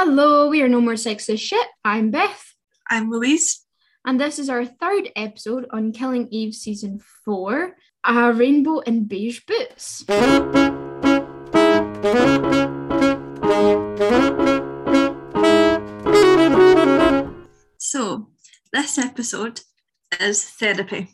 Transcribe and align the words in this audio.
Hello, 0.00 0.48
we 0.48 0.62
are 0.62 0.68
No 0.68 0.80
More 0.80 0.92
Sexist 0.92 1.40
Shit. 1.40 1.66
I'm 1.84 2.12
Beth, 2.12 2.54
I'm 2.88 3.10
Louise. 3.10 3.66
and 4.06 4.20
this 4.20 4.38
is 4.38 4.48
our 4.48 4.64
third 4.64 5.10
episode 5.16 5.66
on 5.72 5.90
Killing 5.90 6.28
Eve 6.30 6.54
Season 6.54 7.00
4 7.24 7.74
A 8.04 8.32
Rainbow 8.32 8.78
in 8.78 9.06
Beige 9.08 9.40
Boots. 9.44 10.04
So, 17.78 18.28
this 18.72 18.98
episode 18.98 19.62
is 20.20 20.44
therapy. 20.44 21.08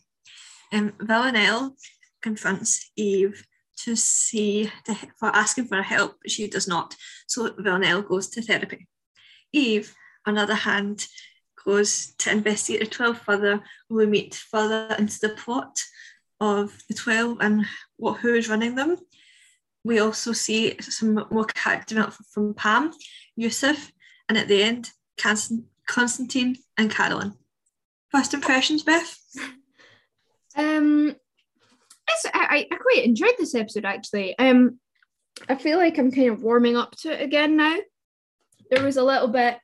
Um, 0.75 0.93
Villanelle 1.01 1.75
confronts 2.21 2.91
Eve 2.97 3.47
to 3.85 3.97
see 3.97 4.71
to, 4.85 4.95
for 5.19 5.29
asking 5.29 5.67
for 5.67 5.83
help, 5.83 6.17
but 6.23 6.31
she 6.31 6.49
does 6.49 6.69
not. 6.69 6.97
So 7.27 7.53
Villanelle 7.59 8.03
goes 8.03 8.29
to 8.31 8.43
therapy. 8.43 8.89
Eve, 9.53 9.95
on 10.27 10.35
the 10.35 10.43
other 10.43 10.55
hand, 10.55 11.07
goes 11.65 12.15
to 12.19 12.31
investigate 12.31 12.81
the 12.81 12.87
12 12.87 13.19
further. 13.19 13.63
We 13.89 14.07
meet 14.07 14.35
further 14.35 14.95
into 14.99 15.19
the 15.21 15.31
plot 15.31 15.79
of 16.41 16.77
the 16.89 16.95
12 16.95 17.39
and 17.41 17.65
what 17.97 18.21
who 18.21 18.35
is 18.35 18.49
running 18.49 18.75
them. 18.75 18.97
We 19.85 19.99
also 19.99 20.33
see 20.33 20.81
some 20.81 21.27
more 21.31 21.45
character 21.45 21.95
development 21.95 22.27
from 22.33 22.55
Pam, 22.55 22.93
Yusuf, 23.37 23.93
and 24.29 24.39
at 24.39 24.49
the 24.49 24.63
end, 24.63 24.91
Constantine 25.87 26.57
and 26.79 26.91
Carolyn. 26.91 27.35
First 28.11 28.35
impressions, 28.35 28.83
Beth? 28.83 29.19
Um, 30.57 31.17
I, 32.33 32.67
I 32.71 32.77
quite 32.77 33.05
enjoyed 33.05 33.35
this 33.39 33.55
episode 33.55 33.85
actually. 33.85 34.39
Um, 34.39 34.79
I 35.49 35.57
feel 35.57 35.79
like 35.79 35.99
I'm 35.99 36.13
kind 36.13 36.31
of 36.31 36.43
warming 36.43 36.77
up 36.77 36.97
to 36.99 37.13
it 37.13 37.23
again 37.23 37.57
now. 37.57 37.77
There 38.71 38.85
was 38.85 38.97
a 38.97 39.05
little 39.05 39.29
bit 39.29 39.59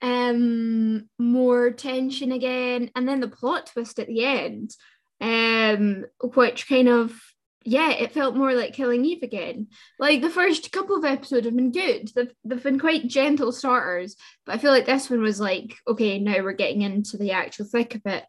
um 0.00 1.08
more 1.18 1.70
tension 1.72 2.32
again, 2.32 2.90
and 2.94 3.08
then 3.08 3.20
the 3.20 3.28
plot 3.28 3.66
twist 3.66 3.98
at 3.98 4.06
the 4.06 4.24
end, 4.24 4.74
um, 5.20 6.04
which 6.34 6.68
kind 6.68 6.88
of 6.88 7.20
yeah, 7.64 7.90
it 7.90 8.12
felt 8.12 8.34
more 8.34 8.54
like 8.54 8.72
Killing 8.72 9.04
Eve 9.04 9.22
again. 9.22 9.66
Like 9.98 10.22
the 10.22 10.30
first 10.30 10.72
couple 10.72 10.96
of 10.96 11.04
episodes 11.04 11.44
have 11.44 11.54
been 11.54 11.70
good. 11.70 12.10
They've, 12.14 12.32
they've 12.42 12.62
been 12.62 12.78
quite 12.78 13.08
gentle 13.08 13.52
starters, 13.52 14.16
but 14.46 14.54
I 14.54 14.58
feel 14.58 14.70
like 14.70 14.86
this 14.86 15.10
one 15.10 15.20
was 15.20 15.38
like, 15.38 15.74
okay, 15.86 16.18
now 16.18 16.42
we're 16.42 16.52
getting 16.52 16.80
into 16.80 17.18
the 17.18 17.32
actual 17.32 17.66
thick 17.66 17.94
of 17.94 18.00
it. 18.06 18.24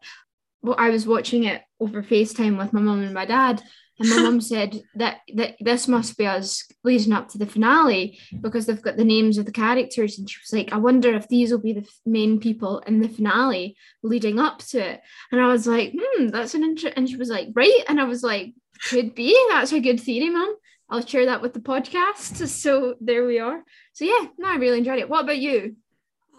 Well, 0.62 0.76
I 0.78 0.90
was 0.90 1.06
watching 1.06 1.44
it 1.44 1.62
over 1.78 2.02
FaceTime 2.02 2.58
with 2.58 2.72
my 2.72 2.80
mum 2.80 3.02
and 3.02 3.14
my 3.14 3.24
dad, 3.24 3.62
and 3.98 4.08
my 4.08 4.16
mum 4.22 4.40
said 4.40 4.80
that 4.94 5.20
that 5.34 5.56
this 5.60 5.86
must 5.88 6.16
be 6.16 6.26
us 6.26 6.66
leading 6.84 7.12
up 7.12 7.28
to 7.28 7.38
the 7.38 7.46
finale 7.46 8.18
because 8.40 8.66
they've 8.66 8.80
got 8.80 8.96
the 8.96 9.04
names 9.04 9.38
of 9.38 9.46
the 9.46 9.52
characters, 9.52 10.18
and 10.18 10.28
she 10.28 10.38
was 10.42 10.52
like, 10.52 10.72
I 10.72 10.78
wonder 10.78 11.14
if 11.14 11.28
these 11.28 11.50
will 11.50 11.58
be 11.58 11.72
the 11.72 11.88
main 12.04 12.40
people 12.40 12.80
in 12.80 13.00
the 13.00 13.08
finale 13.08 13.76
leading 14.02 14.38
up 14.38 14.58
to 14.68 14.78
it. 14.78 15.00
And 15.32 15.40
I 15.40 15.48
was 15.48 15.66
like, 15.66 15.94
hmm, 15.98 16.28
that's 16.28 16.54
an 16.54 16.62
interest. 16.62 16.94
And 16.96 17.08
she 17.08 17.16
was 17.16 17.30
like, 17.30 17.48
right, 17.54 17.84
and 17.88 18.00
I 18.00 18.04
was 18.04 18.22
like, 18.22 18.54
could 18.88 19.14
be. 19.14 19.36
That's 19.50 19.72
a 19.72 19.80
good 19.80 20.00
theory, 20.00 20.30
mum. 20.30 20.54
I'll 20.88 21.06
share 21.06 21.26
that 21.26 21.42
with 21.42 21.54
the 21.54 21.60
podcast. 21.60 22.46
So 22.48 22.94
there 23.00 23.26
we 23.26 23.38
are. 23.38 23.62
So 23.92 24.04
yeah, 24.04 24.26
no, 24.38 24.48
I 24.48 24.56
really 24.56 24.78
enjoyed 24.78 24.98
it. 24.98 25.08
What 25.08 25.24
about 25.24 25.38
you? 25.38 25.76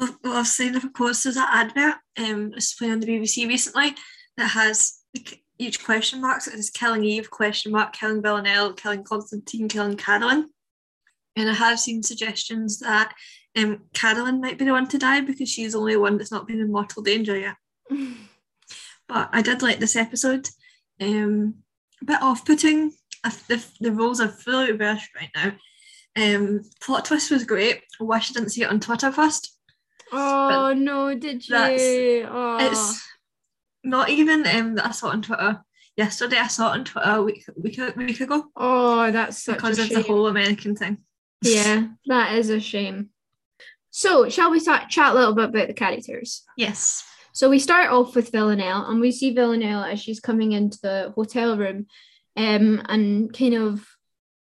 Well, 0.01 0.17
well 0.23 0.37
I've 0.37 0.47
seen, 0.47 0.75
of 0.75 0.91
course, 0.93 1.23
there's 1.23 1.37
an 1.37 1.45
advert 1.47 1.95
um, 2.17 2.53
it's 2.55 2.73
playing 2.73 2.93
on 2.93 2.99
the 2.99 3.07
BBC 3.07 3.47
recently 3.47 3.95
that 4.35 4.47
has 4.47 4.99
each 5.59 5.83
question 5.85 6.21
mark. 6.21 6.41
So 6.41 6.51
it's 6.53 6.71
Killing 6.71 7.05
Eve, 7.05 7.29
question 7.29 7.71
mark, 7.71 7.93
Killing 7.93 8.21
Villanelle, 8.21 8.73
Killing 8.73 9.03
Constantine, 9.03 9.69
Killing 9.69 9.95
Carolyn. 9.95 10.49
And 11.35 11.49
I 11.49 11.53
have 11.53 11.79
seen 11.79 12.03
suggestions 12.03 12.79
that 12.79 13.13
um, 13.55 13.83
Carolyn 13.93 14.41
might 14.41 14.57
be 14.57 14.65
the 14.65 14.71
one 14.71 14.87
to 14.87 14.97
die 14.97 15.21
because 15.21 15.49
she's 15.49 15.73
the 15.73 15.79
only 15.79 15.95
one 15.95 16.17
that's 16.17 16.31
not 16.31 16.47
been 16.47 16.59
in 16.59 16.71
mortal 16.71 17.03
danger 17.03 17.37
yet. 17.37 17.55
But 19.07 19.29
I 19.33 19.41
did 19.41 19.61
like 19.61 19.79
this 19.79 19.97
episode. 19.97 20.47
Um, 21.01 21.55
a 22.01 22.05
bit 22.05 22.21
off-putting. 22.21 22.93
The, 23.25 23.65
the 23.81 23.91
roles 23.91 24.21
are 24.21 24.29
fully 24.29 24.71
reversed 24.71 25.09
right 25.13 25.29
now. 25.35 25.51
Um, 26.15 26.61
plot 26.81 27.03
twist 27.03 27.29
was 27.29 27.43
great. 27.43 27.81
I 27.99 28.05
wish 28.05 28.31
I 28.31 28.33
didn't 28.35 28.51
see 28.51 28.61
it 28.61 28.69
on 28.69 28.79
Twitter 28.79 29.11
first. 29.11 29.59
Oh 30.11 30.73
no, 30.75 31.13
did 31.15 31.47
you? 31.47 31.55
Oh. 32.29 32.57
It's 32.59 33.01
not 33.83 34.09
even 34.09 34.45
um, 34.47 34.75
that 34.75 34.87
I 34.87 34.91
saw 34.91 35.09
on 35.09 35.21
Twitter 35.21 35.61
yesterday. 35.97 36.37
I 36.37 36.47
saw 36.47 36.71
it 36.71 36.79
on 36.79 36.85
Twitter 36.85 37.09
a 37.09 37.21
week, 37.23 37.45
week, 37.55 37.79
week 37.95 38.21
ago 38.21 38.45
Oh, 38.55 39.11
that's 39.11 39.43
such 39.43 39.55
because 39.57 39.79
a 39.79 39.83
of 39.83 39.87
shame. 39.87 39.97
the 39.97 40.03
whole 40.07 40.27
American 40.27 40.75
thing. 40.75 40.97
yeah, 41.41 41.87
that 42.07 42.35
is 42.35 42.49
a 42.49 42.59
shame. 42.59 43.09
So, 43.89 44.29
shall 44.29 44.51
we 44.51 44.59
start 44.59 44.89
chat 44.89 45.11
a 45.11 45.15
little 45.15 45.33
bit 45.35 45.49
about 45.49 45.67
the 45.67 45.73
characters? 45.73 46.43
Yes. 46.57 47.03
So 47.33 47.49
we 47.49 47.59
start 47.59 47.89
off 47.91 48.15
with 48.15 48.31
Villanelle, 48.31 48.89
and 48.89 48.99
we 48.99 49.11
see 49.11 49.33
Villanelle 49.33 49.83
as 49.83 50.01
she's 50.01 50.19
coming 50.19 50.51
into 50.51 50.77
the 50.81 51.13
hotel 51.15 51.57
room, 51.57 51.87
um, 52.35 52.81
and 52.87 53.33
kind 53.33 53.55
of 53.55 53.85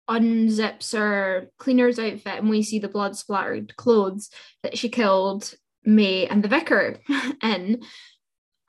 unzips 0.09 0.97
her 0.97 1.51
cleaner's 1.59 1.99
outfit, 1.99 2.39
and 2.39 2.51
we 2.51 2.63
see 2.63 2.79
the 2.79 2.89
blood 2.89 3.17
splattered 3.17 3.77
clothes 3.77 4.31
that 4.63 4.79
she 4.79 4.89
killed 4.89 5.55
May 5.85 6.27
and 6.27 6.43
the 6.43 6.49
vicar 6.49 6.99
in. 7.43 7.83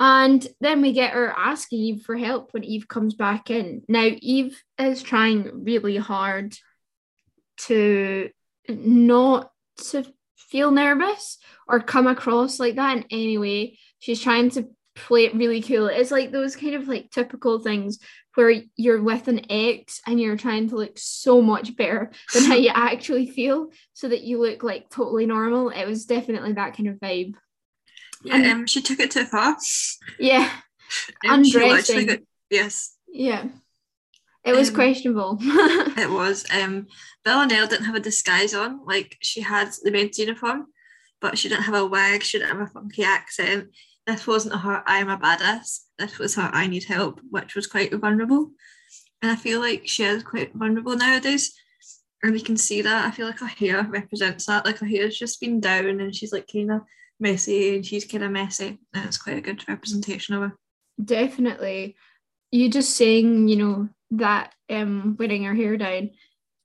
And 0.02 0.48
then 0.62 0.82
we 0.82 0.94
get 0.94 1.14
her 1.14 1.34
asking 1.36 1.80
Eve 1.80 2.02
for 2.04 2.16
help 2.16 2.54
when 2.54 2.64
Eve 2.64 2.88
comes 2.88 3.16
back 3.16 3.50
in. 3.50 3.82
Now, 3.90 4.08
Eve 4.10 4.62
is 4.78 5.04
trying 5.04 5.66
really 5.66 5.98
hard 5.98 6.56
to 7.68 8.30
not 8.70 9.52
to 9.90 10.06
feel 10.38 10.72
nervous 10.72 11.38
or 11.68 11.80
come 11.80 12.08
across 12.08 12.60
like 12.60 12.76
that 12.76 12.98
in 12.98 13.06
any 13.12 13.38
way. 13.38 13.78
She's 14.00 14.22
trying 14.22 14.52
to 14.52 14.70
play 14.96 15.26
it 15.26 15.36
really 15.36 15.62
cool. 15.62 15.88
It's 15.88 16.12
like 16.12 16.32
those 16.32 16.56
kind 16.56 16.76
of 16.76 16.88
like 16.88 17.12
typical 17.12 17.60
things 17.60 18.00
where 18.40 18.64
you're 18.78 19.02
with 19.02 19.28
an 19.28 19.42
ex 19.52 20.00
and 20.08 20.18
you're 20.18 20.38
trying 20.38 20.70
to 20.70 20.78
look 20.78 20.98
so 20.98 21.42
much 21.42 21.76
better 21.76 22.10
than 22.34 22.46
how 22.46 22.56
you 22.56 22.70
actually 22.74 23.28
feel 23.28 23.68
so 23.94 24.08
that 24.08 24.22
you 24.22 24.40
look 24.40 24.64
like 24.64 24.90
totally 24.90 25.26
normal. 25.26 25.70
It 25.72 25.86
was 25.86 26.06
definitely 26.06 26.54
that 26.54 26.74
kind 26.78 26.88
of 26.88 26.96
vibe. 27.02 27.36
Yeah, 28.24 28.36
And- 28.36 28.46
um, 28.46 28.66
she 28.66 28.82
took 28.82 29.02
it 29.02 29.12
too 29.12 29.26
far. 29.26 29.58
Yeah. 30.18 30.50
Um, 31.28 31.44
Undressing. 31.44 32.08
got- 32.08 32.20
yes, 32.50 32.96
Yeah. 33.12 33.44
It 34.46 34.54
was 34.56 34.70
Um, 34.70 34.76
questionable. 34.76 35.38
it 35.42 36.10
was. 36.10 36.46
Um, 36.52 36.88
Villanelle 37.26 37.68
didn't 37.68 37.86
have 37.86 37.96
a 37.96 38.00
disguise 38.00 38.54
on. 38.56 38.86
Like 38.86 39.18
she 39.22 39.42
had 39.42 39.70
the 39.84 39.92
men's 39.92 40.18
uniform, 40.18 40.68
but 41.20 41.38
she 41.38 41.50
didn't 41.50 41.66
have 41.66 41.76
a 41.76 41.86
wig. 41.86 42.24
She 42.24 42.40
didn't 42.40 42.58
have 42.58 42.68
a 42.68 42.72
funky 42.72 43.04
accent. 43.04 43.68
This 44.10 44.26
wasn't 44.26 44.56
her 44.56 44.84
"I'm 44.88 45.10
a 45.10 45.18
badass." 45.18 45.82
This 46.00 46.18
was 46.18 46.36
her 46.36 46.50
"I 46.52 46.66
need 46.66 46.86
help," 46.86 47.22
which 47.30 47.56
was 47.56 47.68
quite 47.68 47.94
vulnerable. 47.94 48.52
And 49.22 49.32
I 49.32 49.36
feel 49.36 49.60
like 49.60 49.88
she 49.88 50.04
is 50.04 50.24
quite 50.24 50.54
vulnerable 50.54 50.96
nowadays. 50.96 51.54
And 52.24 52.34
we 52.34 52.42
can 52.42 52.58
see 52.58 52.82
that. 52.82 53.06
I 53.06 53.12
feel 53.12 53.28
like 53.28 53.40
her 53.40 53.46
hair 53.48 53.84
represents 53.84 54.48
that. 54.48 54.66
Like 54.66 54.80
her 54.80 54.86
hair's 54.86 55.18
just 55.18 55.40
been 55.40 55.60
down 55.60 56.00
and 56.00 56.16
she's 56.16 56.34
like 56.34 56.48
kind 56.52 56.72
of 56.72 56.82
messy 57.20 57.76
and 57.76 57.86
she's 57.86 58.06
kind 58.06 58.24
of 58.24 58.32
messy. 58.32 58.80
And 58.94 59.06
it's 59.06 59.18
quite 59.18 59.38
a 59.38 59.42
good 59.42 59.64
representation 59.70 60.36
of 60.36 60.42
her. 60.42 60.58
Definitely. 61.04 61.96
You 62.52 62.70
just 62.70 62.96
saying, 62.96 63.48
you 63.48 63.58
know, 63.58 63.90
that 64.12 64.54
um 64.70 65.16
wearing 65.20 65.44
her 65.44 65.56
hair 65.56 65.78
down. 65.78 66.12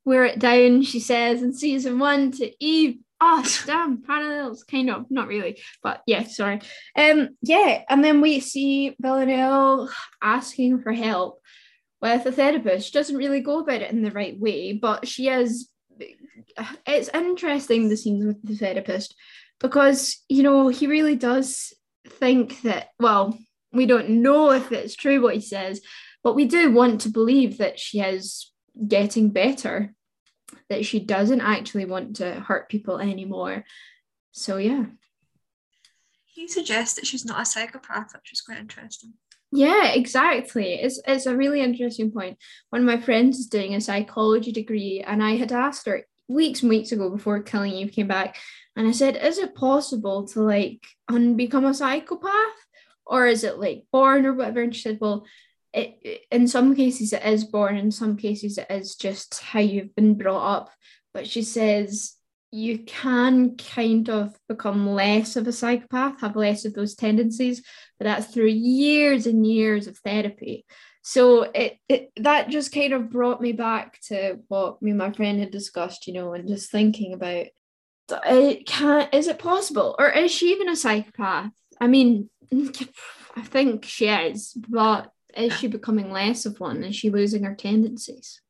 Wear 0.06 0.25
it 0.25 0.38
down, 0.38 0.83
she 0.83 1.00
says 1.00 1.43
in 1.43 1.53
season 1.53 1.99
one 1.99 2.31
to 2.33 2.65
Eve. 2.65 2.99
Oh 3.26 3.42
damn, 3.64 4.02
parallels, 4.02 4.64
kind 4.64 4.90
of, 4.90 5.10
not 5.10 5.28
really, 5.28 5.58
but 5.82 6.02
yeah, 6.06 6.24
sorry. 6.24 6.60
Um, 6.94 7.30
yeah, 7.40 7.82
and 7.88 8.04
then 8.04 8.20
we 8.20 8.40
see 8.40 8.94
Villanelle 9.00 9.88
asking 10.22 10.82
for 10.82 10.92
help 10.92 11.40
with 12.02 12.26
a 12.26 12.32
therapist. 12.32 12.88
She 12.88 12.92
doesn't 12.92 13.16
really 13.16 13.40
go 13.40 13.60
about 13.60 13.80
it 13.80 13.90
in 13.90 14.02
the 14.02 14.10
right 14.10 14.38
way, 14.38 14.74
but 14.74 15.08
she 15.08 15.28
is 15.28 15.70
it's 16.86 17.08
interesting 17.14 17.88
the 17.88 17.96
scenes 17.96 18.26
with 18.26 18.42
the 18.46 18.56
therapist 18.56 19.14
because 19.59 20.22
you 20.28 20.42
know 20.42 20.68
he 20.68 20.86
really 20.86 21.16
does 21.16 21.72
think 22.06 22.60
that 22.60 22.88
well 23.00 23.38
we 23.72 23.86
don't 23.86 24.10
know 24.10 24.50
if 24.50 24.70
it's 24.70 24.94
true 24.94 25.22
what 25.22 25.34
he 25.34 25.41
says, 25.41 25.80
but 26.22 26.34
we 26.34 26.44
do 26.44 26.70
want 26.70 27.00
to 27.00 27.09
believe 27.09 27.56
that 27.56 27.80
she 27.80 28.00
is 28.00 28.53
getting 28.86 29.30
better, 29.30 29.94
that 30.68 30.84
she 30.84 31.00
doesn't 31.00 31.41
actually 31.41 31.84
want 31.84 32.16
to 32.16 32.32
hurt 32.34 32.68
people 32.68 32.98
anymore. 32.98 33.64
So, 34.32 34.56
yeah. 34.56 34.86
He 36.26 36.48
suggests 36.48 36.96
that 36.96 37.06
she's 37.06 37.24
not 37.24 37.42
a 37.42 37.44
psychopath, 37.44 38.12
which 38.14 38.32
is 38.32 38.41
quite 38.41 38.58
interesting. 38.58 39.14
Yeah, 39.52 39.92
exactly. 39.92 40.74
It's 40.74 41.00
it's 41.06 41.26
a 41.26 41.36
really 41.36 41.60
interesting 41.60 42.10
point. 42.10 42.38
One 42.70 42.80
of 42.80 42.86
my 42.86 43.00
friends 43.00 43.38
is 43.38 43.46
doing 43.46 43.74
a 43.74 43.80
psychology 43.80 44.50
degree, 44.50 45.04
and 45.06 45.22
I 45.22 45.36
had 45.36 45.52
asked 45.52 45.86
her 45.86 46.02
weeks 46.26 46.62
and 46.62 46.70
weeks 46.70 46.91
ago 46.91 47.08
before 47.08 47.41
Killing 47.41 47.72
Eve 47.72 47.92
came 47.92 48.08
back, 48.08 48.36
and 48.74 48.88
I 48.88 48.91
said, 48.91 49.16
"Is 49.16 49.38
it 49.38 49.54
possible 49.54 50.26
to 50.28 50.41
like 50.41 50.84
unbecome 51.08 51.68
a 51.68 51.72
psychopath, 51.72 52.58
or 53.06 53.28
is 53.28 53.44
it 53.44 53.60
like 53.60 53.84
born 53.92 54.26
or 54.26 54.34
whatever?" 54.34 54.62
And 54.62 54.74
she 54.74 54.82
said, 54.82 54.98
"Well, 55.00 55.24
it, 55.74 56.26
in 56.30 56.48
some 56.48 56.74
cases 56.74 57.12
it 57.12 57.24
is 57.24 57.44
born, 57.44 57.76
in 57.76 57.91
some 57.91 58.16
cases 58.16 58.59
it 58.59 58.66
is 58.71 58.97
just 58.97 59.41
how 59.41 59.60
you've 59.60 59.94
been 59.94 60.16
brought 60.16 60.59
up." 60.59 60.71
But 61.12 61.26
she 61.26 61.42
says 61.42 62.15
you 62.50 62.78
can 62.78 63.56
kind 63.56 64.09
of 64.09 64.38
become 64.48 64.88
less 64.88 65.34
of 65.36 65.48
a 65.48 65.53
psychopath, 65.53 66.21
have 66.21 66.36
less 66.36 66.65
of 66.65 66.74
those 66.74 66.94
tendencies, 66.94 67.65
but 67.98 68.04
that's 68.04 68.32
through 68.32 68.47
years 68.47 69.26
and 69.26 69.44
years 69.44 69.88
of 69.88 69.98
therapy. 69.98 70.65
So 71.03 71.42
it, 71.42 71.78
it 71.88 72.12
that 72.16 72.50
just 72.50 72.72
kind 72.72 72.92
of 72.92 73.10
brought 73.10 73.41
me 73.41 73.53
back 73.53 73.98
to 74.09 74.38
what 74.48 74.80
me 74.80 74.91
and 74.92 74.98
my 74.98 75.12
friend 75.12 75.41
had 75.41 75.50
discussed, 75.50 76.06
you 76.06 76.15
know, 76.15 76.32
and 76.32 76.48
just 76.48 76.70
thinking 76.70 77.12
about 77.12 77.34
it 77.34 77.53
uh, 78.12 78.54
can 78.66 79.09
is 79.12 79.28
it 79.28 79.38
possible 79.38 79.97
or 79.98 80.09
is 80.09 80.30
she 80.30 80.50
even 80.53 80.68
a 80.68 80.77
psychopath? 80.77 81.53
I 81.80 81.86
mean, 81.86 82.30
I 82.53 83.42
think 83.42 83.84
she 83.84 84.06
is, 84.09 84.53
but 84.68 85.10
is 85.36 85.53
she 85.59 85.66
becoming 85.66 86.10
less 86.10 86.47
of 86.47 86.60
one? 86.60 86.83
Is 86.84 86.97
she 86.97 87.10
losing 87.10 87.45
her 87.45 87.54
tendencies? 87.54 88.41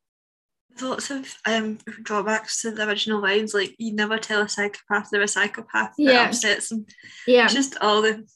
lots 0.83 1.09
of 1.09 1.33
um 1.47 1.79
drawbacks 2.03 2.61
to 2.63 2.73
the 2.73 2.87
original 2.89 3.23
lines. 3.23 3.55
Like 3.55 3.77
you 3.79 3.93
never 3.95 4.19
tell 4.19 4.43
a 4.43 4.49
psychopath 4.49 5.09
they're 5.13 5.23
a 5.23 5.29
psychopath. 5.29 5.93
That 5.97 6.03
Yeah. 6.03 6.25
upsets 6.27 6.69
them. 6.71 6.87
Yeah. 7.27 7.45
It's 7.45 7.55
just 7.55 7.77
all 7.81 8.03
the. 8.03 8.27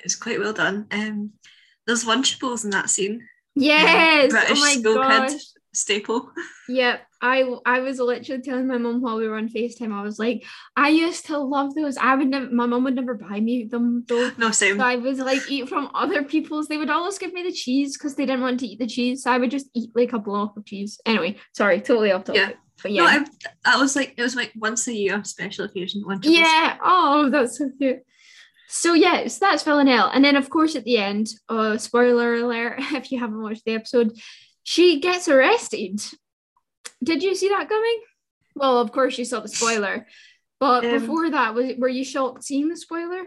It's 0.00 0.14
quite 0.16 0.38
well 0.38 0.52
done. 0.52 0.86
Um, 0.90 1.32
there's 1.86 2.04
Lunchables 2.04 2.64
in 2.64 2.70
that 2.70 2.90
scene. 2.90 3.26
Yes. 3.54 4.30
British 4.30 4.58
oh 4.58 4.60
my 4.60 4.74
school 4.74 4.94
gosh. 4.96 5.30
kid 5.30 5.40
staple. 5.72 6.30
Yeah, 6.68 6.98
I 7.22 7.44
I 7.64 7.78
was 7.78 8.00
literally 8.00 8.42
telling 8.42 8.66
my 8.66 8.78
mom 8.78 9.00
while 9.00 9.16
we 9.16 9.28
were 9.28 9.36
on 9.36 9.48
FaceTime, 9.48 9.92
I 9.92 10.02
was 10.02 10.18
like, 10.18 10.44
I 10.76 10.88
used 10.88 11.26
to 11.26 11.38
love 11.38 11.74
those. 11.74 11.96
I 11.96 12.16
would 12.16 12.28
never 12.28 12.50
my 12.50 12.66
mom 12.66 12.82
would 12.84 12.96
never 12.96 13.14
buy 13.14 13.38
me 13.38 13.64
them 13.64 14.04
though. 14.08 14.32
No, 14.36 14.50
same. 14.50 14.78
So 14.78 14.84
I 14.84 14.96
was 14.96 15.20
like 15.20 15.48
eat 15.48 15.68
from 15.68 15.88
other 15.94 16.24
people's. 16.24 16.66
They 16.66 16.78
would 16.78 16.90
always 16.90 17.18
give 17.18 17.32
me 17.32 17.44
the 17.44 17.52
cheese 17.52 17.96
because 17.96 18.16
they 18.16 18.26
didn't 18.26 18.42
want 18.42 18.58
to 18.60 18.66
eat 18.66 18.80
the 18.80 18.88
cheese. 18.88 19.22
So 19.22 19.30
I 19.30 19.38
would 19.38 19.52
just 19.52 19.68
eat 19.72 19.90
like 19.94 20.12
a 20.12 20.18
block 20.18 20.56
of 20.56 20.66
cheese. 20.66 21.00
Anyway, 21.06 21.36
sorry, 21.54 21.80
totally 21.80 22.10
off 22.10 22.24
topic. 22.24 22.42
Yeah. 22.42 22.52
But 22.82 22.90
No, 22.90 23.04
yeah. 23.04 23.24
I, 23.24 23.48
that 23.70 23.78
was 23.78 23.94
like 23.94 24.14
it 24.16 24.22
was 24.22 24.34
like 24.34 24.52
once 24.56 24.88
a 24.88 24.92
year 24.92 25.22
special 25.22 25.66
occasion. 25.66 26.02
Yeah. 26.22 26.76
Oh, 26.82 27.30
that's 27.30 27.58
so 27.58 27.70
cute. 27.78 28.00
So 28.68 28.94
yeah, 28.94 29.28
so 29.28 29.46
that's 29.46 29.62
Villanelle. 29.62 30.10
And 30.12 30.24
then 30.24 30.34
of 30.34 30.50
course 30.50 30.74
at 30.74 30.84
the 30.84 30.98
end, 30.98 31.28
uh 31.48 31.76
spoiler 31.78 32.34
alert, 32.34 32.76
if 32.78 33.12
you 33.12 33.20
haven't 33.20 33.40
watched 33.40 33.64
the 33.64 33.74
episode, 33.74 34.18
she 34.64 34.98
gets 35.00 35.28
arrested. 35.28 36.00
Did 37.02 37.22
you 37.22 37.34
see 37.34 37.48
that 37.48 37.68
coming? 37.68 38.00
Well, 38.54 38.78
of 38.78 38.92
course 38.92 39.18
you 39.18 39.24
saw 39.24 39.40
the 39.40 39.48
spoiler. 39.48 40.06
But 40.60 40.84
Um, 40.84 41.00
before 41.00 41.30
that, 41.30 41.54
was 41.54 41.72
were 41.78 41.88
you 41.88 42.04
shocked 42.04 42.44
seeing 42.44 42.68
the 42.68 42.76
spoiler? 42.76 43.24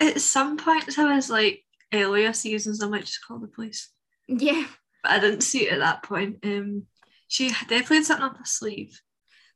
At 0.00 0.20
some 0.20 0.56
points, 0.56 0.98
I 0.98 1.14
was 1.16 1.30
like 1.30 1.64
earlier 1.92 2.32
seasons, 2.32 2.82
I 2.82 2.88
might 2.88 3.04
just 3.06 3.24
call 3.26 3.38
the 3.38 3.48
police, 3.48 3.90
Yeah. 4.28 4.66
but 5.02 5.12
I 5.12 5.18
didn't 5.20 5.42
see 5.42 5.66
it 5.66 5.72
at 5.74 5.78
that 5.80 6.02
point. 6.02 6.38
Um, 6.44 6.86
she 7.28 7.48
definitely 7.48 7.96
had 7.98 8.06
something 8.06 8.24
up 8.26 8.36
her 8.36 8.44
sleeve. 8.44 9.00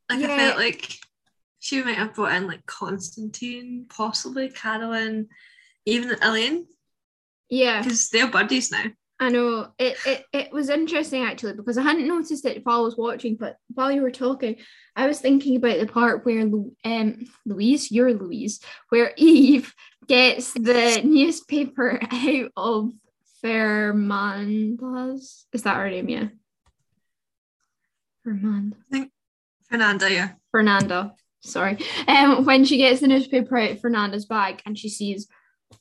Like 0.09 0.23
I 0.23 0.37
felt 0.37 0.57
like 0.57 0.97
she 1.59 1.83
might 1.83 1.97
have 1.97 2.13
brought 2.13 2.33
in 2.33 2.47
like 2.47 2.65
Constantine, 2.65 3.85
possibly 3.89 4.49
Carolyn, 4.49 5.29
even 5.85 6.17
Elaine, 6.21 6.67
Yeah. 7.49 7.81
because 7.81 8.09
they're 8.09 8.27
buddies 8.31 8.71
now. 8.71 8.85
I 9.19 9.29
know 9.29 9.69
it, 9.79 9.97
it 10.05 10.25
it 10.31 10.51
was 10.51 10.69
interesting 10.69 11.23
actually 11.23 11.53
because 11.53 11.77
I 11.77 11.81
hadn't 11.81 12.07
noticed 12.07 12.45
it 12.45 12.63
while 12.63 12.79
I 12.79 12.81
was 12.81 12.97
watching, 12.97 13.35
but 13.35 13.57
while 13.73 13.91
you 13.91 14.03
were 14.03 14.11
talking, 14.11 14.57
I 14.95 15.07
was 15.07 15.19
thinking 15.19 15.55
about 15.55 15.79
the 15.79 15.87
part 15.87 16.23
where 16.23 16.41
um 16.41 17.25
Louise, 17.45 17.91
you're 17.91 18.13
Louise, 18.13 18.59
where 18.89 19.13
Eve 19.17 19.73
gets 20.07 20.53
the 20.53 21.01
newspaper 21.03 21.99
out 22.11 22.51
of 22.55 22.91
Fermanda's. 23.41 25.47
Is 25.51 25.63
that 25.63 25.77
her 25.77 25.89
name? 25.89 26.09
Yeah. 26.09 26.27
Fermanda. 28.25 29.09
Fernanda, 29.69 30.11
yeah. 30.11 30.31
Fernanda. 30.51 31.13
Sorry. 31.41 31.77
Um, 32.07 32.45
when 32.45 32.65
she 32.65 32.77
gets 32.77 33.01
the 33.01 33.07
newspaper 33.07 33.57
out 33.57 33.71
of 33.71 33.81
Fernanda's 33.81 34.25
bag 34.25 34.61
and 34.65 34.77
she 34.77 34.89
sees, 34.89 35.27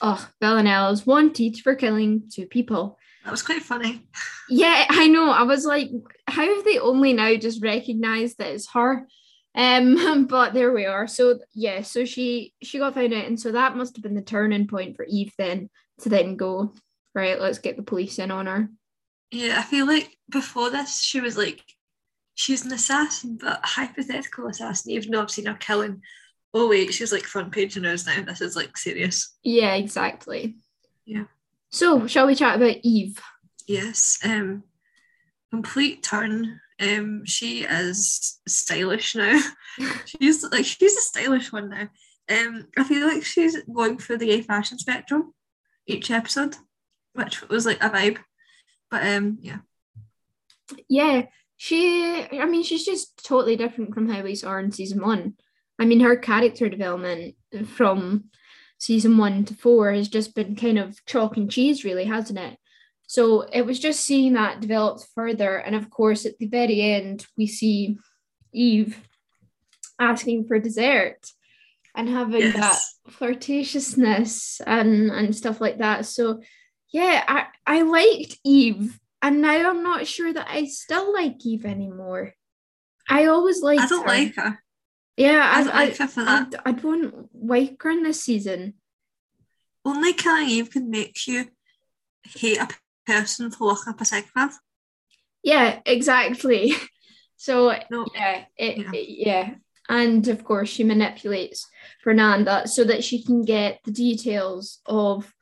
oh, 0.01 0.29
Villanelle 0.41 0.93
is 0.93 1.07
wanted 1.07 1.59
for 1.59 1.75
killing 1.75 2.25
two 2.33 2.47
people. 2.47 2.99
That 3.27 3.33
was 3.33 3.43
quite 3.43 3.63
funny. 3.65 4.07
Yeah, 4.49 4.87
I 4.89 5.09
know. 5.09 5.33
I 5.33 5.43
was 5.43 5.65
like, 5.65 5.91
how 6.29 6.55
have 6.55 6.65
they 6.65 6.79
only 6.79 7.13
now 7.13 7.35
just 7.35 7.61
recognized 7.61 8.39
that 8.39 8.53
it's 8.53 8.71
her? 8.71 9.09
Um, 9.53 10.27
but 10.31 10.55
there 10.55 10.71
we 10.73 10.87
are. 10.87 11.09
So 11.09 11.41
yeah, 11.53 11.83
so 11.83 12.05
she 12.05 12.55
she 12.63 12.79
got 12.79 12.95
found 12.95 13.13
out, 13.13 13.25
and 13.25 13.39
so 13.39 13.51
that 13.51 13.77
must 13.77 13.97
have 13.97 14.05
been 14.05 14.15
the 14.15 14.23
turning 14.23 14.69
point 14.69 14.95
for 14.95 15.05
Eve 15.09 15.33
then 15.39 15.71
to 16.03 16.09
then 16.09 16.37
go 16.37 16.73
right. 17.17 17.41
Let's 17.41 17.59
get 17.59 17.77
the 17.77 17.83
police 17.83 18.21
in 18.21 18.31
on 18.31 18.47
her. 18.47 18.69
Yeah, 19.33 19.59
I 19.59 19.63
feel 19.63 19.89
like 19.89 20.17
before 20.31 20.71
this, 20.71 21.01
she 21.03 21.21
was 21.21 21.37
like, 21.37 21.65
she's 22.37 22.65
an 22.65 22.73
assassin, 22.73 23.39
but 23.41 23.59
hypothetical 23.65 24.47
assassin, 24.47 24.93
even 24.93 25.11
though 25.11 25.23
I've 25.23 25.33
seen 25.33 25.47
her 25.47 25.55
killing. 25.55 26.01
Oh, 26.55 26.69
wait, 26.69 26.95
she's 26.95 27.11
like 27.11 27.25
front 27.25 27.51
page 27.51 27.77
news 27.77 28.07
now. 28.07 28.23
This 28.23 28.41
is 28.41 28.55
like 28.55 28.77
serious. 28.77 29.37
Yeah, 29.43 29.75
exactly. 29.75 30.55
Yeah. 31.05 31.25
So 31.77 32.07
shall 32.07 32.27
we 32.27 32.35
chat 32.35 32.57
about 32.57 32.79
Eve? 32.85 33.21
Yes. 33.67 34.19
Um, 34.25 34.63
complete 35.51 36.03
turn. 36.03 36.59
Um, 36.81 37.27
she 37.27 37.65
is 37.65 38.41
stylish 38.49 39.15
now. 39.15 39.39
she's 40.07 40.43
like 40.43 40.65
she's 40.65 40.97
a 40.97 41.01
stylish 41.03 41.53
one 41.53 41.69
now. 41.69 41.89
Um, 42.31 42.69
I 42.79 42.85
feel 42.85 43.07
like 43.07 43.27
she's 43.27 43.63
going 43.65 43.99
through 43.99 44.17
the 44.17 44.27
gay 44.27 44.41
fashion 44.41 44.79
spectrum 44.79 45.35
each 45.87 46.11
episode, 46.11 46.57
which 47.13 47.47
was 47.51 47.67
like 47.67 47.85
a 47.85 47.91
vibe. 47.91 48.21
But 48.91 49.07
um, 49.07 49.37
yeah, 49.43 49.59
Yeah, 50.89 51.27
she. 51.59 52.27
I 52.33 52.47
mean, 52.47 52.63
she's 52.63 52.87
just 52.87 53.23
totally 53.23 53.57
different 53.57 53.93
from 53.93 54.09
how 54.09 54.23
we 54.23 54.35
saw 54.35 54.53
her 54.53 54.61
in 54.61 54.73
season 54.73 55.03
one. 55.03 55.35
I 55.79 55.85
mean, 55.85 56.01
her 56.01 56.17
character 56.17 56.71
development 56.71 57.35
from 57.67 58.31
season 58.79 59.17
one 59.19 59.45
to 59.47 59.55
four 59.55 59.93
has 59.93 60.09
just 60.09 60.35
been 60.35 60.57
kind 60.57 60.79
of 60.79 61.05
chalk 61.07 61.37
and 61.37 61.51
cheese, 61.51 61.85
really, 61.85 62.05
hasn't 62.05 62.39
it? 62.39 62.59
So 63.07 63.43
it 63.43 63.63
was 63.63 63.79
just 63.79 64.01
seeing 64.01 64.33
that 64.33 64.61
developed 64.61 65.07
further, 65.15 65.57
and 65.57 65.75
of 65.75 65.91
course, 65.91 66.27
at 66.27 66.39
the 66.39 66.47
very 66.47 66.81
end, 66.81 67.25
we 67.37 67.47
see 67.47 67.99
Eve 68.53 69.01
asking 69.99 70.47
for 70.47 70.59
dessert 70.59 71.31
and 71.95 72.09
having 72.09 72.53
that 72.53 72.79
flirtatiousness 73.09 74.61
and 74.67 75.11
and 75.11 75.35
stuff 75.35 75.61
like 75.61 75.79
that. 75.79 76.05
So 76.07 76.43
yeah, 76.93 77.25
I 77.27 77.47
I 77.67 77.83
liked 77.83 78.39
Eve, 78.45 78.99
and 79.23 79.41
now 79.41 79.71
I'm 79.71 79.83
not 79.83 80.07
sure 80.07 80.33
that 80.33 80.49
I 80.51 80.67
still 80.67 81.13
like 81.13 81.45
Eve 81.45 81.65
anymore. 81.65 82.35
I 83.09 83.27
always 83.27 83.63
liked 83.63 83.83
I 83.83 83.87
don't 83.87 84.03
her. 84.03 84.09
like 84.09 84.35
her. 84.35 84.59
Yeah, 85.17 85.51
I 85.55 85.61
I 85.61 85.65
don't 85.65 85.75
I, 85.75 85.85
like 85.85 85.97
her 85.99 86.09
for 86.09 86.25
that. 86.25 86.55
I 86.65 86.73
don't 86.73 87.29
like 87.35 87.83
her 87.83 87.91
in 87.91 88.03
this 88.03 88.23
season. 88.23 88.75
Only 89.85 90.13
killing 90.13 90.49
Eve 90.49 90.71
can 90.71 90.91
make 90.91 91.27
you 91.27 91.47
hate 92.25 92.59
a 92.59 92.69
person 93.07 93.51
for 93.51 93.69
looking 93.69 93.93
up 93.93 94.01
a 94.01 94.05
psychopath. 94.05 94.59
Yeah, 95.43 95.81
exactly. 95.87 96.75
So 97.39 97.71
No, 97.91 98.07
yeah, 98.15 98.47
it, 98.57 98.79
Yeah. 98.79 98.91
it- 98.95 99.27
yeah. 99.27 99.55
And 99.91 100.27
of 100.29 100.43
course, 100.43 100.71
she 100.71 100.85
manipulates 100.85 101.69
Fernanda 102.03 102.67
so 102.67 102.83
that 102.85 103.05
she 103.05 103.23
can 103.23 103.43
get 103.43 103.81
the 103.85 103.93
details 103.93 104.81
of 104.87 105.33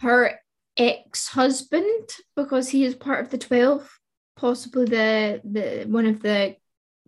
her 0.00 0.40
ex-husband 0.76 2.08
because 2.34 2.68
he 2.70 2.84
is 2.84 2.94
part 2.96 3.24
of 3.24 3.30
the 3.30 3.38
12, 3.38 3.88
possibly 4.36 4.84
the 4.86 5.40
the 5.44 5.84
one 5.88 6.06
of 6.06 6.20
the 6.22 6.56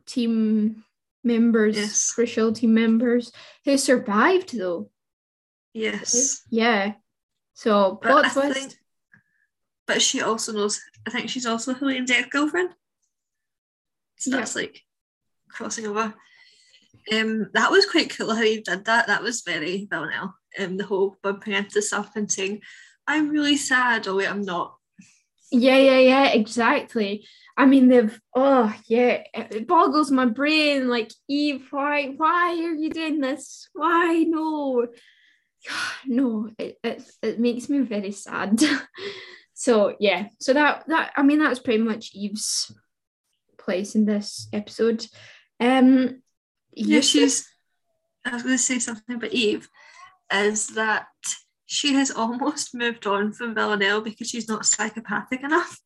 team 0.07 0.85
members, 1.23 1.77
Yes. 1.77 2.13
crucial 2.13 2.53
team 2.53 2.75
members 2.75 3.33
who 3.65 3.77
survived 3.77 4.57
though. 4.57 4.91
yes. 5.73 6.43
Yeah. 6.51 6.95
So 7.55 7.99
But 8.03 8.11
plot 8.11 8.25
I 8.25 8.29
twist. 8.31 8.61
think- 8.61 8.75
But 9.87 10.01
she 10.03 10.21
also 10.23 10.53
knows. 10.53 10.81
I 11.07 11.11
think 11.11 11.29
she's 11.31 11.47
also 11.47 11.75
Helene's 11.75 12.11
ex-girlfriend. 12.11 12.71
So 14.19 14.31
Yeah. 14.31 14.37
that's 14.39 14.55
like 14.57 14.83
crossing 15.49 15.87
over. 15.87 16.15
Um, 17.13 17.51
that 17.55 17.71
was 17.71 17.87
quite 17.87 18.15
cool 18.17 18.35
how 18.35 18.43
he 18.43 18.61
did 18.61 18.85
that. 18.85 19.07
That 19.07 19.23
was 19.23 19.43
very 19.43 19.87
Villanelle. 19.91 20.35
Um, 20.59 20.77
the 20.77 20.85
whole 20.87 21.17
bumping 21.23 21.55
into 21.55 21.81
stuff 21.83 22.15
and 22.17 22.31
saying, 22.31 22.63
"I'm 23.07 23.31
really 23.31 23.57
sad." 23.57 24.07
Oh 24.09 24.17
wait, 24.17 24.29
I'm 24.29 24.43
not. 24.43 24.79
Yeah, 25.51 25.77
yeah, 25.77 25.99
yeah, 25.99 26.27
exactly. 26.29 27.27
I 27.57 27.67
mean, 27.67 27.89
they've 27.89 28.19
oh 28.35 28.75
yeah, 28.87 29.23
it 29.35 29.67
boggles 29.67 30.11
my 30.11 30.27
brain. 30.27 30.89
Like 30.89 31.13
Eve, 31.29 31.67
why, 31.71 32.15
why 32.17 32.51
are 32.51 32.75
you 32.75 32.91
doing 32.91 33.21
this? 33.21 33.69
Why 33.73 34.25
no, 34.27 34.87
no? 36.07 36.51
It 36.59 36.79
it, 36.83 37.03
it 37.23 37.41
makes 37.41 37.69
me 37.69 37.81
very 37.81 38.13
sad. 38.13 38.61
so 39.55 39.95
yeah, 39.99 40.29
so 40.39 40.53
that 40.53 40.85
that 40.87 41.13
I 41.17 41.23
mean 41.23 41.41
that's 41.41 41.59
pretty 41.61 41.83
much 41.83 42.15
Eve's 42.15 42.73
place 43.59 43.95
in 43.95 44.07
this 44.07 44.49
episode. 44.53 45.07
Um, 45.59 46.23
Yeah, 46.73 47.01
she's. 47.01 47.47
I 48.25 48.35
was 48.35 48.43
going 48.43 48.55
to 48.57 48.63
say 48.63 48.79
something 48.79 49.17
about 49.17 49.33
Eve, 49.33 49.69
is 50.33 50.69
that 50.69 51.07
she 51.71 51.95
has 51.95 52.11
almost 52.23 52.75
moved 52.75 53.07
on 53.07 53.33
from 53.33 53.55
Villanelle 53.55 54.01
because 54.01 54.29
she's 54.29 54.49
not 54.49 54.67
psychopathic 54.67 55.43
enough. 55.43 55.79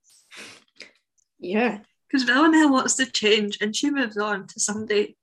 yeah, 1.39 1.81
Because 2.09 2.25
Villanelle 2.25 2.73
wants 2.73 2.97
to 2.97 3.07
change, 3.07 3.59
and 3.61 3.77
she 3.77 3.91
moves 3.91 4.17
on 4.17 4.47
to 4.47 4.59
somebody 4.61 5.17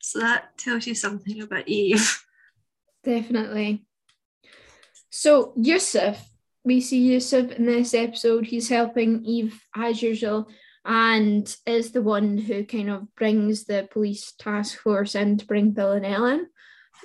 So 0.00 0.20
that 0.20 0.56
tells 0.56 0.86
you 0.86 0.94
something 0.94 1.42
about 1.42 1.68
Eve. 1.68 2.22
Definitely. 3.04 3.84
So 5.10 5.52
Yusuf, 5.56 6.24
we 6.64 6.80
see 6.80 7.00
Yusuf 7.00 7.50
in 7.52 7.66
this 7.66 7.92
episode. 7.92 8.46
He's 8.46 8.68
helping 8.68 9.24
Eve 9.24 9.60
as 9.74 10.02
usual, 10.02 10.48
and 10.84 11.44
is 11.66 11.90
the 11.90 12.02
one 12.02 12.38
who 12.38 12.64
kind 12.64 12.90
of 12.90 13.12
brings 13.16 13.64
the 13.64 13.88
police 13.90 14.32
task 14.38 14.78
force 14.78 15.16
in 15.16 15.38
to 15.38 15.46
bring 15.46 15.74
Villanelle. 15.74 16.46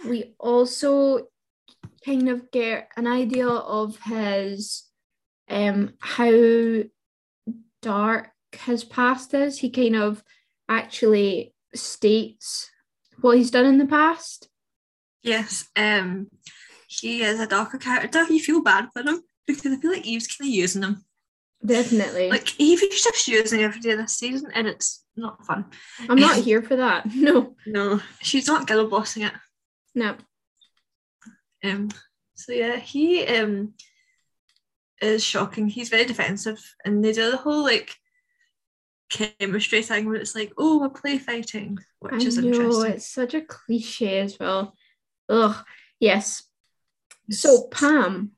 We 0.07 0.35
also 0.37 1.29
kind 2.05 2.29
of 2.29 2.51
get 2.51 2.89
an 2.95 3.07
idea 3.07 3.47
of 3.47 3.97
his 4.05 4.83
um 5.49 5.93
how 5.99 6.83
dark 7.81 8.31
his 8.51 8.83
past 8.83 9.33
is. 9.33 9.59
He 9.59 9.69
kind 9.69 9.95
of 9.95 10.23
actually 10.69 11.53
states 11.73 12.69
what 13.21 13.37
he's 13.37 13.51
done 13.51 13.65
in 13.65 13.77
the 13.77 13.85
past. 13.85 14.49
Yes, 15.23 15.67
um, 15.75 16.27
he 16.87 17.23
is 17.23 17.39
a 17.39 17.47
darker 17.47 17.77
character. 17.77 18.23
You 18.23 18.39
feel 18.39 18.61
bad 18.61 18.89
for 18.93 19.01
him 19.01 19.21
because 19.47 19.71
I 19.71 19.77
feel 19.77 19.91
like 19.91 20.05
Eve's 20.05 20.27
kind 20.27 20.47
of 20.49 20.53
using 20.53 20.83
him. 20.83 21.03
Definitely. 21.65 22.29
Like 22.29 22.59
Eve 22.59 22.83
is 22.83 23.01
just 23.01 23.27
using 23.27 23.61
every 23.61 23.81
day 23.81 23.95
this 23.95 24.17
season, 24.17 24.51
and 24.53 24.67
it's 24.67 25.03
not 25.15 25.45
fun. 25.45 25.65
I'm 26.09 26.19
not 26.19 26.37
here 26.43 26.61
for 26.61 26.75
that. 26.75 27.05
No. 27.15 27.55
No, 27.65 28.01
she's 28.21 28.47
not 28.47 28.67
girl 28.67 28.87
bossing 28.87 29.23
it. 29.23 29.33
No. 29.95 30.15
Um. 31.65 31.89
So 32.35 32.51
yeah, 32.51 32.77
he 32.77 33.25
um 33.27 33.73
is 35.01 35.23
shocking. 35.23 35.67
He's 35.67 35.89
very 35.89 36.05
defensive, 36.05 36.61
and 36.83 37.03
they 37.03 37.11
do 37.11 37.31
the 37.31 37.37
whole 37.37 37.63
like 37.63 37.95
chemistry 39.09 39.81
thing 39.81 40.05
where 40.05 40.15
it's 40.15 40.35
like, 40.35 40.51
oh, 40.57 40.79
we're 40.79 40.89
play 40.89 41.17
fighting, 41.17 41.77
which 41.99 42.13
I 42.13 42.17
is 42.17 42.37
know, 42.37 42.47
interesting. 42.47 42.91
it's 42.91 43.07
such 43.07 43.33
a 43.33 43.41
cliche 43.41 44.19
as 44.19 44.37
well. 44.39 44.75
Ugh. 45.29 45.55
Yes. 45.99 46.43
So 47.29 47.67
Pam. 47.67 48.31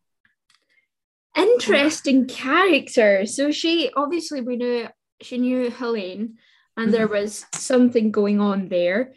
Interesting 1.36 2.25
character. 2.27 3.25
So 3.25 3.51
she 3.51 3.91
obviously 3.96 4.41
we 4.41 4.55
knew 4.55 4.88
she 5.22 5.38
knew 5.38 5.69
Helene 5.69 6.38
and 6.75 6.93
there 6.93 7.07
was 7.07 7.46
something 7.53 8.12
going 8.12 8.39
on 8.39 8.69
there. 8.69 9.13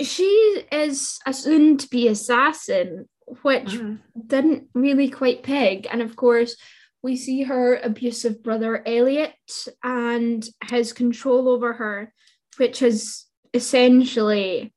She 0.00 0.64
is 0.70 1.18
a 1.26 1.32
soon 1.32 1.76
to 1.78 1.88
be 1.88 2.08
assassin, 2.08 3.08
which 3.42 3.64
Mhm. 3.72 4.00
didn't 4.26 4.68
really 4.74 5.08
quite 5.08 5.42
peg. 5.42 5.86
And 5.90 6.02
of 6.02 6.16
course, 6.16 6.56
we 7.02 7.16
see 7.16 7.42
her 7.42 7.76
abusive 7.76 8.42
brother 8.42 8.82
Elliot 8.86 9.34
and 9.82 10.46
his 10.64 10.92
control 10.92 11.48
over 11.48 11.74
her, 11.74 12.12
which 12.56 12.78
has 12.80 13.26
essentially 13.52 14.72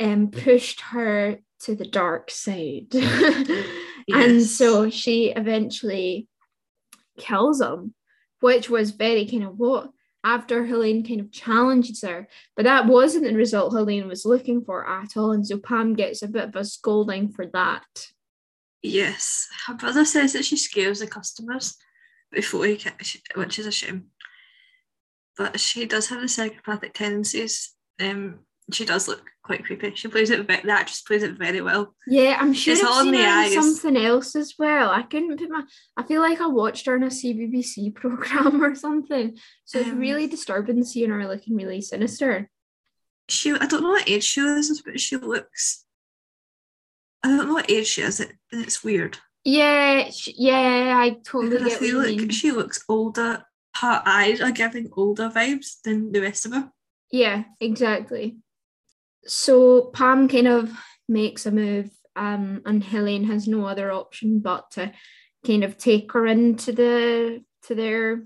um, 0.00 0.30
pushed 0.30 0.80
her 0.80 1.38
to 1.60 1.74
the 1.74 1.86
dark 1.86 2.30
side. 2.30 2.88
And 4.10 4.42
so 4.42 4.88
she 4.88 5.32
eventually 5.32 6.28
kills 7.18 7.60
him, 7.60 7.94
which 8.40 8.70
was 8.70 8.92
very 8.92 9.26
kind 9.26 9.44
of 9.44 9.58
what 9.58 9.90
after 10.24 10.66
Helene 10.66 11.06
kind 11.06 11.20
of 11.20 11.32
challenges 11.32 12.02
her. 12.02 12.28
But 12.56 12.64
that 12.64 12.86
wasn't 12.86 13.24
the 13.24 13.34
result 13.34 13.72
Helene 13.72 14.08
was 14.08 14.24
looking 14.24 14.64
for 14.64 14.88
at 14.88 15.16
all. 15.16 15.32
And 15.32 15.46
so 15.46 15.58
Pam 15.58 15.94
gets 15.94 16.22
a 16.22 16.28
bit 16.28 16.48
of 16.48 16.56
a 16.56 16.64
scolding 16.64 17.30
for 17.30 17.46
that. 17.46 17.84
Yes, 18.82 19.48
her 19.66 19.74
brother 19.74 20.04
says 20.04 20.32
that 20.32 20.44
she 20.44 20.56
scares 20.56 21.00
the 21.00 21.06
customers 21.06 21.76
before 22.30 22.66
he, 22.66 22.76
ca- 22.76 22.96
which 23.34 23.58
is 23.58 23.66
a 23.66 23.72
shame. 23.72 24.08
But 25.36 25.60
she 25.60 25.86
does 25.86 26.08
have 26.08 26.20
the 26.20 26.28
psychopathic 26.28 26.94
tendencies. 26.94 27.74
Um, 28.00 28.40
she 28.72 28.84
does 28.84 29.08
look 29.08 29.22
quite 29.42 29.64
creepy. 29.64 29.94
She 29.94 30.08
plays 30.08 30.30
it. 30.30 30.46
Ve- 30.46 30.60
the 30.64 30.70
actress 30.72 31.00
plays 31.02 31.22
it 31.22 31.38
very 31.38 31.60
well. 31.62 31.94
Yeah, 32.06 32.36
I'm 32.40 32.52
sure 32.52 32.74
It's 32.74 32.82
I've 32.82 32.88
all 32.90 32.98
in 33.00 33.04
seen 33.06 33.12
the 33.12 33.18
her 33.18 33.24
in 33.24 33.28
eyes. 33.30 33.54
something 33.54 33.96
else 33.96 34.36
as 34.36 34.54
well. 34.58 34.90
I 34.90 35.02
couldn't 35.02 35.38
put 35.38 35.48
my. 35.50 35.62
I 35.96 36.02
feel 36.02 36.20
like 36.20 36.40
I 36.40 36.46
watched 36.46 36.86
her 36.86 36.96
in 36.96 37.02
a 37.02 37.06
CBBC 37.06 37.94
program 37.94 38.62
or 38.62 38.74
something. 38.74 39.36
So 39.64 39.78
it's 39.78 39.88
Um, 39.90 39.98
really 39.98 40.26
disturbing 40.26 40.84
seeing 40.84 41.10
her 41.10 41.26
looking 41.26 41.56
really 41.56 41.80
sinister. 41.80 42.50
She, 43.30 43.52
I 43.52 43.66
don't 43.66 43.82
know 43.82 43.90
what 43.90 44.08
age 44.08 44.24
she 44.24 44.40
is, 44.40 44.82
but 44.82 45.00
she 45.00 45.16
looks. 45.16 45.84
I 47.22 47.28
don't 47.28 47.46
know 47.48 47.54
what 47.54 47.70
age 47.70 47.86
she 47.86 48.02
is, 48.02 48.20
it, 48.20 48.32
and 48.52 48.62
it's 48.62 48.84
weird. 48.84 49.18
Yeah, 49.44 50.08
sh- 50.10 50.30
yeah, 50.36 50.94
I 50.96 51.16
totally 51.24 51.50
Because 51.58 51.62
I 51.62 51.68
get 51.68 51.72
what 51.72 51.80
feel 51.80 51.88
you 52.04 52.06
like 52.10 52.16
mean. 52.18 52.28
she 52.30 52.50
looks 52.52 52.84
older. 52.88 53.44
Her 53.76 54.02
eyes 54.04 54.40
are 54.40 54.50
giving 54.50 54.88
older 54.96 55.28
vibes 55.28 55.80
than 55.84 56.12
the 56.12 56.20
rest 56.20 56.46
of 56.46 56.52
her. 56.52 56.70
Yeah, 57.10 57.44
exactly. 57.60 58.38
So 59.28 59.90
Pam 59.92 60.26
kind 60.28 60.48
of 60.48 60.72
makes 61.08 61.46
a 61.46 61.50
move, 61.50 61.90
um, 62.16 62.62
and 62.66 62.82
Helene 62.82 63.24
has 63.24 63.46
no 63.46 63.66
other 63.66 63.92
option 63.92 64.40
but 64.40 64.70
to 64.72 64.92
kind 65.46 65.64
of 65.64 65.78
take 65.78 66.12
her 66.12 66.26
into 66.26 66.72
the 66.72 67.44
to 67.64 67.74
their 67.74 68.24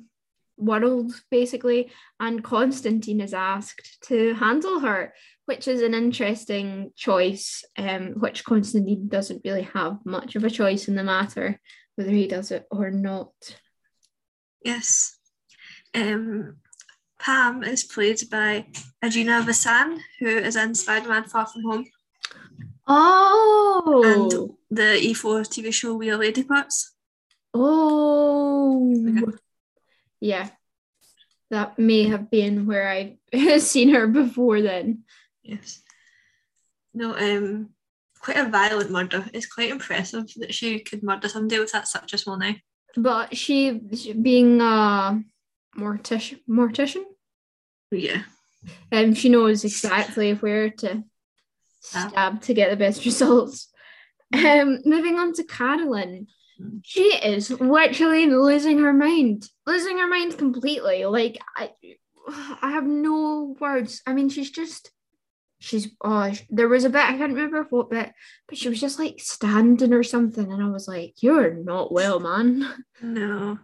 world, 0.57 1.13
basically. 1.31 1.91
And 2.21 2.45
Constantine 2.45 3.21
is 3.21 3.35
asked 3.35 3.99
to 4.07 4.35
handle 4.35 4.81
her, 4.81 5.13
which 5.47 5.67
is 5.67 5.83
an 5.83 5.95
interesting 5.95 6.93
choice, 6.97 7.65
um, 7.77 8.15
which 8.21 8.45
Constantine 8.45 9.09
doesn't 9.09 9.43
really 9.45 9.69
have 9.75 9.99
much 10.05 10.37
of 10.37 10.45
a 10.45 10.51
choice 10.51 10.89
in 10.89 10.95
the 10.95 11.05
matter, 11.05 11.61
whether 11.97 12.11
he 12.11 12.29
does 12.29 12.51
it 12.51 12.65
or 12.71 12.91
not. 12.91 13.33
Yes. 14.65 15.19
Um, 15.95 16.59
Pam 17.23 17.63
is 17.63 17.85
played 17.85 18.21
by 18.31 18.67
Anjana 19.03 19.43
Vasan, 19.45 19.99
who 20.19 20.27
is 20.27 20.57
in 20.57 20.75
Spider 20.75 21.09
Man 21.09 21.25
Far 21.25 21.47
From 21.47 21.63
Home 21.63 21.87
Oh, 22.87 24.03
and 24.05 24.77
the 24.77 24.99
E4 25.01 25.47
TV 25.47 25.73
show 25.73 25.95
We 25.95 26.11
Are 26.11 26.17
Lady 26.19 26.43
Parts. 26.43 26.93
Oh, 27.55 28.93
Okay. 29.09 29.37
yeah. 30.21 30.49
That 31.51 31.79
may 31.79 32.05
have 32.05 32.31
been 32.31 32.67
where 32.67 32.89
I've 33.33 33.63
seen 33.63 33.91
her 33.91 34.07
before 34.09 34.61
then. 34.63 35.05
Yes. 35.43 35.83
No, 36.95 37.15
um, 37.17 37.71
quite 38.21 38.39
a 38.39 38.49
violent 38.49 38.91
murder. 38.91 39.25
It's 39.33 39.47
quite 39.47 39.71
impressive 39.71 40.27
that 40.39 40.55
she 40.55 40.81
could 40.81 41.03
murder 41.03 41.29
somebody 41.29 41.61
with 41.61 41.73
that 41.73 41.87
such 41.89 42.13
a 42.15 42.19
small 42.19 42.39
knife. 42.39 42.61
But 42.97 43.37
she, 43.37 43.81
she- 43.95 44.13
being 44.15 44.61
a 44.61 45.23
mortician, 45.77 46.41
mortician, 46.49 47.05
Yeah. 47.91 48.23
um, 48.91 49.15
she 49.15 49.29
knows 49.29 49.65
exactly 49.65 50.33
where 50.35 50.71
to 50.71 51.05
stab 51.81 52.43
to 52.43 52.55
get 52.55 52.71
the 52.71 52.77
best 52.77 53.05
results. 53.05 53.69
Um, 54.33 54.79
moving 54.85 55.19
on 55.19 55.33
to 55.35 55.45
Carolyn. 55.45 56.27
Mm. 56.61 56.81
She 56.85 57.03
is 57.15 57.51
literally 57.51 58.27
losing 58.27 58.79
her 58.79 58.93
mind, 58.93 59.49
losing 59.67 59.99
her 59.99 60.09
mind 60.09 60.39
completely. 60.39 61.05
Like 61.05 61.39
I, 61.57 61.73
I 62.63 62.71
have 62.73 62.87
no 62.87 63.57
words. 63.61 64.01
I 64.07 64.15
mean, 64.15 64.29
she's 64.29 64.51
just, 64.51 64.91
she's. 65.59 65.89
Oh, 66.03 66.33
there 66.51 66.69
was 66.69 66.85
a 66.85 66.91
bit 66.91 67.03
I 67.03 67.17
can't 67.19 67.35
remember 67.35 67.67
what 67.69 67.91
bit, 67.91 68.13
but 68.49 68.57
she 68.57 68.69
was 68.69 68.81
just 68.81 68.99
like 68.99 69.17
standing 69.19 69.93
or 69.93 70.03
something, 70.03 70.51
and 70.53 70.63
I 70.63 70.69
was 70.69 70.87
like, 70.89 71.15
"You're 71.23 71.53
not 71.55 71.93
well, 71.93 72.21
man." 72.21 72.67
No. 73.03 73.59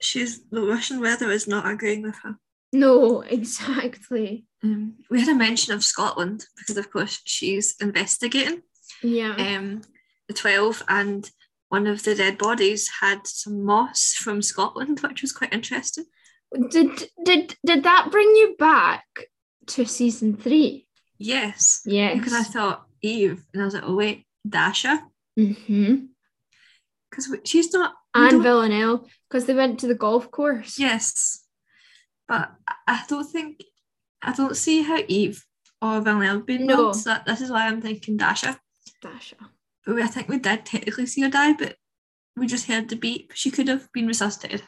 She's 0.00 0.42
the 0.50 0.62
Russian 0.62 1.00
weather 1.00 1.30
is 1.30 1.46
not 1.46 1.66
agreeing 1.70 2.02
with 2.02 2.16
her. 2.22 2.36
No, 2.72 3.20
exactly. 3.28 4.46
Um, 4.62 4.94
we 5.10 5.20
had 5.20 5.28
a 5.28 5.34
mention 5.34 5.72
of 5.74 5.84
Scotland 5.84 6.44
because, 6.56 6.76
of 6.76 6.90
course, 6.90 7.20
she's 7.24 7.74
investigating. 7.80 8.62
Yeah. 9.02 9.34
um, 9.36 9.82
the 10.28 10.34
12 10.34 10.82
and 10.88 11.30
one 11.68 11.86
of 11.86 12.02
the 12.02 12.14
dead 12.14 12.36
bodies 12.38 12.88
had 13.00 13.26
some 13.26 13.64
moss 13.64 14.12
from 14.14 14.42
Scotland, 14.42 15.00
which 15.00 15.22
was 15.22 15.32
quite 15.32 15.52
interesting. 15.54 16.04
did 16.70 17.08
did 17.24 17.56
did 17.64 17.82
that 17.84 18.08
bring 18.10 18.26
you 18.28 18.56
back 18.58 19.04
to 19.68 19.84
season 19.86 20.36
three? 20.36 20.86
Yes, 21.18 21.82
Yes. 21.84 22.16
because 22.18 22.32
I 22.32 22.42
thought 22.42 22.86
Eve, 23.02 23.44
and 23.52 23.62
I 23.62 23.64
was 23.66 23.74
like, 23.74 23.84
oh 23.86 23.94
wait, 23.94 24.26
Dasha, 24.48 25.02
Mm-hmm. 25.38 26.06
because 27.10 27.28
she's 27.44 27.72
not. 27.72 27.94
And 28.14 28.42
Villanelle, 28.42 29.06
because 29.28 29.46
they 29.46 29.54
went 29.54 29.78
to 29.80 29.86
the 29.86 29.94
golf 29.94 30.30
course. 30.30 30.78
Yes, 30.78 31.44
but 32.28 32.50
I- 32.86 33.04
don't 33.08 33.24
think 33.30 33.62
I 34.22 34.32
don't 34.32 34.56
see 34.56 34.82
how 34.82 34.98
Eve 35.08 35.44
or 35.80 36.00
Villanelle 36.00 36.40
being 36.40 36.66
No. 36.66 36.76
no. 36.76 36.92
So 36.92 37.16
this 37.26 37.40
is 37.40 37.50
why 37.50 37.66
I'm 37.66 37.80
thinking 37.80 38.16
Dasha. 38.16 38.58
Dasha. 39.00 39.36
But 39.86 39.94
we, 39.94 40.02
I 40.02 40.06
think 40.06 40.28
we 40.28 40.38
did 40.38 40.66
technically 40.66 41.06
see 41.06 41.22
her 41.22 41.30
die, 41.30 41.54
but 41.54 41.76
we 42.36 42.46
just 42.46 42.66
heard 42.66 42.88
the 42.88 42.96
beep. 42.96 43.32
She 43.34 43.50
could 43.50 43.68
have 43.68 43.90
been 43.92 44.06
resuscitated. 44.06 44.62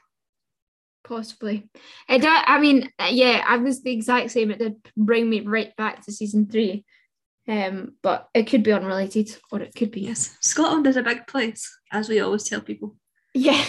Possibly. 1.05 1.69
It 2.09 2.21
did, 2.21 2.31
I 2.31 2.59
mean, 2.61 2.91
uh, 2.99 3.09
yeah, 3.11 3.45
I 3.47 3.57
was 3.57 3.83
the 3.83 3.93
exact 3.93 4.31
same. 4.31 4.51
It 4.51 4.59
did 4.59 4.77
bring 4.97 5.29
me 5.29 5.41
right 5.41 5.75
back 5.77 6.05
to 6.05 6.13
season 6.13 6.49
three. 6.49 6.85
Um, 7.49 7.95
but 8.03 8.29
it 8.35 8.45
could 8.45 8.63
be 8.63 8.73
unrelated, 8.73 9.37
or 9.51 9.61
it 9.61 9.75
could 9.75 9.91
be. 9.91 10.03
Yes, 10.03 10.37
Scotland 10.41 10.87
is 10.87 10.97
a 10.97 11.03
big 11.03 11.27
place, 11.27 11.69
as 11.91 12.09
we 12.09 12.21
always 12.21 12.45
tell 12.45 12.61
people. 12.61 12.97
Yeah. 13.35 13.65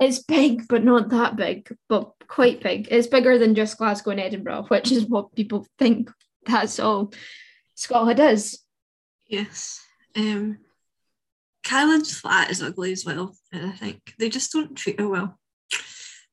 it's 0.00 0.20
big, 0.20 0.66
but 0.68 0.84
not 0.84 1.10
that 1.10 1.36
big, 1.36 1.74
but 1.88 2.12
quite 2.28 2.62
big. 2.62 2.88
It's 2.90 3.06
bigger 3.06 3.38
than 3.38 3.54
just 3.54 3.78
Glasgow 3.78 4.10
and 4.10 4.20
Edinburgh, 4.20 4.66
which 4.68 4.92
is 4.92 5.06
what 5.06 5.34
people 5.34 5.66
think 5.78 6.10
that's 6.44 6.78
all 6.78 7.12
Scotland 7.74 8.18
does. 8.18 8.62
Yes. 9.26 9.80
Um, 10.16 10.58
Carolyn's 11.62 12.16
flat 12.18 12.50
is 12.50 12.62
ugly 12.62 12.92
as 12.92 13.04
well, 13.04 13.36
and 13.52 13.66
I 13.66 13.72
think 13.72 14.14
they 14.18 14.28
just 14.28 14.52
don't 14.52 14.76
treat 14.76 15.00
her 15.00 15.08
well. 15.08 15.38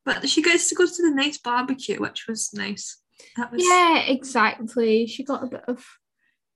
But 0.05 0.29
she 0.29 0.41
gets 0.41 0.69
to 0.69 0.75
go 0.75 0.85
to 0.85 1.01
the 1.01 1.15
nice 1.15 1.37
barbecue, 1.37 1.99
which 1.99 2.27
was 2.27 2.53
nice. 2.53 3.01
That 3.37 3.51
was 3.51 3.63
Yeah, 3.65 3.99
exactly. 4.01 5.07
She 5.07 5.23
got 5.23 5.43
a 5.43 5.47
bit 5.47 5.63
of 5.67 5.83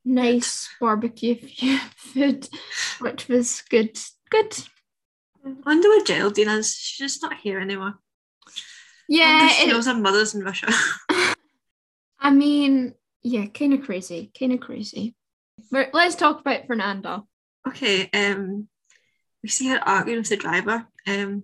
nice 0.05 0.69
barbecue 0.79 1.36
food, 1.96 2.48
which 3.00 3.27
was 3.27 3.63
good. 3.69 3.98
Good. 4.29 4.57
I 5.65 5.69
wonder 5.69 5.89
where 5.89 6.03
Geraldine 6.03 6.49
is. 6.49 6.75
She's 6.75 7.11
just 7.13 7.21
not 7.21 7.35
here 7.37 7.59
anymore. 7.59 7.95
Yeah, 9.07 9.47
she 9.49 9.67
it- 9.69 9.73
knows 9.73 9.85
her 9.85 9.93
mother's 9.95 10.35
in 10.35 10.43
Russia. 10.43 10.67
I 12.19 12.31
mean, 12.31 12.93
yeah, 13.23 13.45
kind 13.47 13.73
of 13.73 13.83
crazy, 13.83 14.31
kind 14.37 14.51
of 14.53 14.59
crazy. 14.59 15.15
But 15.71 15.89
let's 15.93 16.15
talk 16.15 16.41
about 16.41 16.67
Fernanda. 16.67 17.23
okay, 17.67 18.09
um, 18.13 18.67
we 19.43 19.49
see 19.49 19.67
her 19.69 19.79
arguing 19.87 20.19
with 20.19 20.29
the 20.29 20.37
driver. 20.37 20.87
Um, 21.07 21.43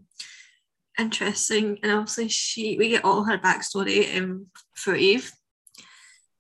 interesting, 1.00 1.80
and 1.84 1.92
obviously 1.92 2.28
she 2.30 2.78
we 2.78 2.90
get 2.90 3.06
all 3.06 3.24
her 3.24 3.38
backstory 3.38 4.18
um 4.18 4.48
for 4.76 4.96
Eve, 4.96 5.32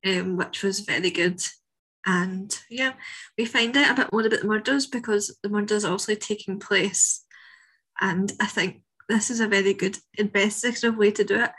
um, 0.06 0.36
which 0.38 0.64
was 0.64 0.82
very 0.82 1.10
good. 1.10 1.42
And 2.06 2.54
yeah, 2.70 2.94
we 3.38 3.46
find 3.46 3.76
out 3.78 3.92
a 3.92 3.96
bit 4.02 4.12
more 4.12 4.26
about 4.26 4.42
the 4.42 4.48
murders 4.48 4.88
because 4.88 5.38
the 5.42 5.50
murders 5.50 5.86
are 5.86 5.92
also 5.92 6.16
taking 6.16 6.60
place. 6.60 7.24
And 8.04 8.34
I 8.42 8.48
think 8.48 8.82
this 9.08 9.30
is 9.30 9.40
a 9.40 9.48
very 9.48 9.74
good 9.74 9.98
investigative 10.16 10.98
way 10.98 11.12
to 11.12 11.24
do 11.24 11.42
it 11.42 11.52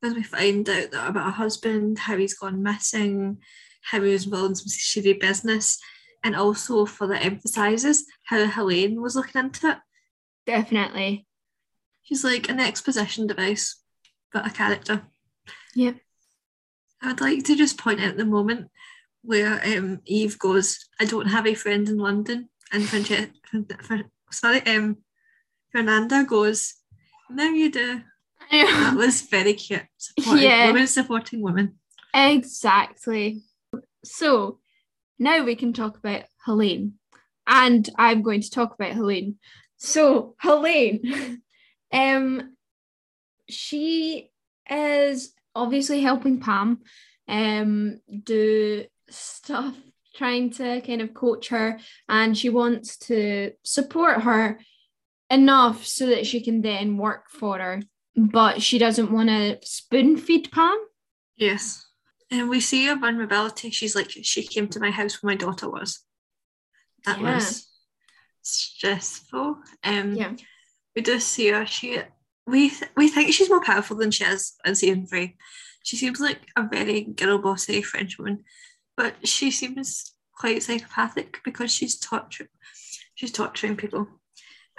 because 0.00 0.16
we 0.16 0.24
find 0.24 0.68
out 0.68 0.90
that 0.90 1.08
about 1.08 1.26
her 1.26 1.30
husband, 1.30 2.00
how 2.00 2.16
he's 2.16 2.34
gone 2.34 2.60
missing, 2.60 3.38
how 3.82 4.02
he 4.02 4.10
was 4.10 4.24
involved 4.24 4.50
in 4.50 4.54
some 4.56 4.68
shady 4.68 5.12
business, 5.12 5.78
and 6.24 6.34
also 6.34 6.86
further 6.86 7.14
emphasises 7.14 8.04
how 8.24 8.46
Helene 8.46 9.00
was 9.00 9.14
looking 9.14 9.44
into 9.44 9.70
it. 9.70 9.78
Definitely. 10.44 11.28
She's 12.02 12.24
like 12.24 12.48
an 12.48 12.58
exposition 12.58 13.28
device, 13.28 13.80
but 14.32 14.44
a 14.44 14.50
character. 14.50 15.02
Yep. 15.76 15.98
I'd 17.00 17.20
like 17.20 17.44
to 17.44 17.54
just 17.54 17.78
point 17.78 18.00
out 18.00 18.16
the 18.16 18.24
moment 18.24 18.70
where 19.22 19.60
um, 19.64 20.00
Eve 20.04 20.36
goes, 20.36 20.88
"I 20.98 21.04
don't 21.04 21.26
have 21.26 21.46
a 21.46 21.54
friend 21.54 21.88
in 21.88 21.98
London," 21.98 22.48
and 22.72 22.88
Frances- 22.88 23.28
sorry, 24.32 24.66
um, 24.66 24.96
Fernanda 25.72 26.24
goes, 26.24 26.74
"No, 27.30 27.44
you 27.44 27.70
do." 27.70 28.02
That 28.50 28.94
was 28.96 29.22
very 29.22 29.54
cute. 29.54 29.86
Supporting, 29.96 30.44
Yeah. 30.44 30.66
Women 30.68 30.86
supporting 30.86 31.40
women. 31.40 31.78
Exactly. 32.14 33.42
So 34.04 34.58
now 35.18 35.44
we 35.44 35.54
can 35.56 35.72
talk 35.72 35.96
about 35.96 36.24
Helene. 36.44 36.94
And 37.46 37.88
I'm 37.96 38.22
going 38.22 38.42
to 38.42 38.50
talk 38.50 38.74
about 38.74 38.92
Helene. 38.92 39.38
So 39.78 40.34
Helene, 40.38 41.40
um, 41.92 42.56
she 43.48 44.30
is 44.70 45.32
obviously 45.54 46.00
helping 46.00 46.40
Pam 46.40 46.80
um 47.28 48.00
do 48.24 48.84
stuff, 49.08 49.74
trying 50.14 50.50
to 50.50 50.80
kind 50.82 51.00
of 51.00 51.14
coach 51.14 51.48
her, 51.48 51.78
and 52.08 52.36
she 52.36 52.48
wants 52.50 52.96
to 52.98 53.52
support 53.62 54.22
her 54.22 54.58
enough 55.32 55.84
so 55.84 56.06
that 56.06 56.26
she 56.26 56.40
can 56.40 56.60
then 56.62 56.96
work 56.96 57.24
for 57.30 57.58
her. 57.58 57.82
But 58.14 58.60
she 58.62 58.78
doesn't 58.78 59.10
want 59.10 59.30
to 59.30 59.58
spoon 59.62 60.16
feed 60.18 60.52
Pam. 60.52 60.78
Yes. 61.36 61.86
And 62.30 62.48
we 62.50 62.60
see 62.60 62.86
her 62.86 62.96
vulnerability. 62.96 63.70
She's 63.70 63.96
like, 63.96 64.10
she 64.10 64.42
came 64.46 64.68
to 64.68 64.80
my 64.80 64.90
house 64.90 65.22
when 65.22 65.32
my 65.34 65.36
daughter 65.36 65.68
was. 65.68 66.00
That 67.06 67.20
Yeah. 67.20 67.34
was 67.34 67.68
stressful. 68.42 69.56
Um, 69.82 70.14
Yeah. 70.14 70.34
We 70.94 71.02
do 71.02 71.18
see 71.20 71.48
her. 71.48 71.64
She 71.66 71.98
we 72.46 72.68
th- 72.70 72.90
we 72.96 73.08
think 73.08 73.32
she's 73.32 73.48
more 73.48 73.62
powerful 73.64 73.96
than 73.96 74.10
she 74.10 74.24
is 74.24 74.54
in 74.64 74.74
season 74.74 75.06
three. 75.06 75.36
She 75.84 75.96
seems 75.96 76.20
like 76.20 76.40
a 76.56 76.64
very 76.68 77.02
girl 77.02 77.38
bossy 77.38 77.80
French 77.82 78.18
woman, 78.18 78.44
but 78.96 79.26
she 79.26 79.50
seems 79.50 80.12
quite 80.32 80.62
psychopathic 80.62 81.40
because 81.44 81.72
she's 81.72 81.98
torture 81.98 82.48
she's 83.14 83.32
torturing 83.32 83.76
people. 83.76 84.06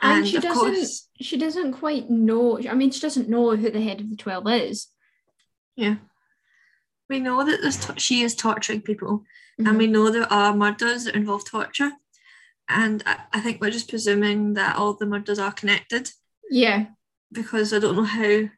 And, 0.01 0.27
she 0.27 0.39
doesn't 0.39 0.89
she 1.21 1.37
doesn't 1.37 1.73
quite 1.73 2.09
know 2.09 2.59
I 2.69 2.73
mean 2.73 2.91
she 2.91 2.99
doesn't 2.99 3.29
know 3.29 3.55
who 3.55 3.69
the 3.69 3.81
head 3.81 4.01
of 4.01 4.09
the 4.09 4.15
12 4.17 4.47
is. 4.49 4.87
yeah. 5.75 5.95
We 7.09 7.19
know 7.19 7.43
that 7.45 7.61
this 7.61 7.77
to- 7.85 7.99
she 7.99 8.21
is 8.21 8.33
torturing 8.35 8.81
people, 8.81 9.23
Mm-hmm. 9.59 9.67
and 9.69 9.77
we 9.77 9.85
know 9.87 10.09
there 10.09 10.31
are 10.33 10.55
murders 10.55 11.03
that 11.03 11.15
involve 11.15 11.45
torture. 11.45 11.91
And 12.67 13.03
I, 13.05 13.19
I 13.33 13.39
think 13.39 13.61
we're 13.61 13.69
just 13.69 13.87
presuming 13.89 14.53
that 14.55 14.77
all 14.77 14.93
the 14.95 15.05
murders 15.05 15.37
are 15.37 15.51
connected 15.51 16.09
yeah. 16.49 16.85
because 17.31 17.71
I 17.71 17.77
don't 17.79 17.95
know 17.97 18.03
how 18.03 18.49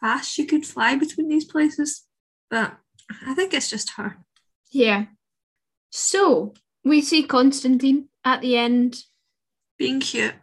fast 0.00 0.30
she 0.30 0.44
could 0.44 0.66
fly 0.66 0.96
between 0.96 1.28
these 1.28 1.46
places. 1.46 2.02
But 2.50 2.76
I 3.26 3.32
think 3.34 3.54
it's 3.54 3.70
just 3.70 3.90
her. 3.92 4.18
Yeah. 4.70 5.06
So 5.90 6.52
we 6.84 7.00
see 7.00 7.22
Constantine 7.22 8.08
at 8.24 8.42
the 8.42 8.56
end. 8.58 9.04
Being 9.78 10.00
cute. 10.00 10.34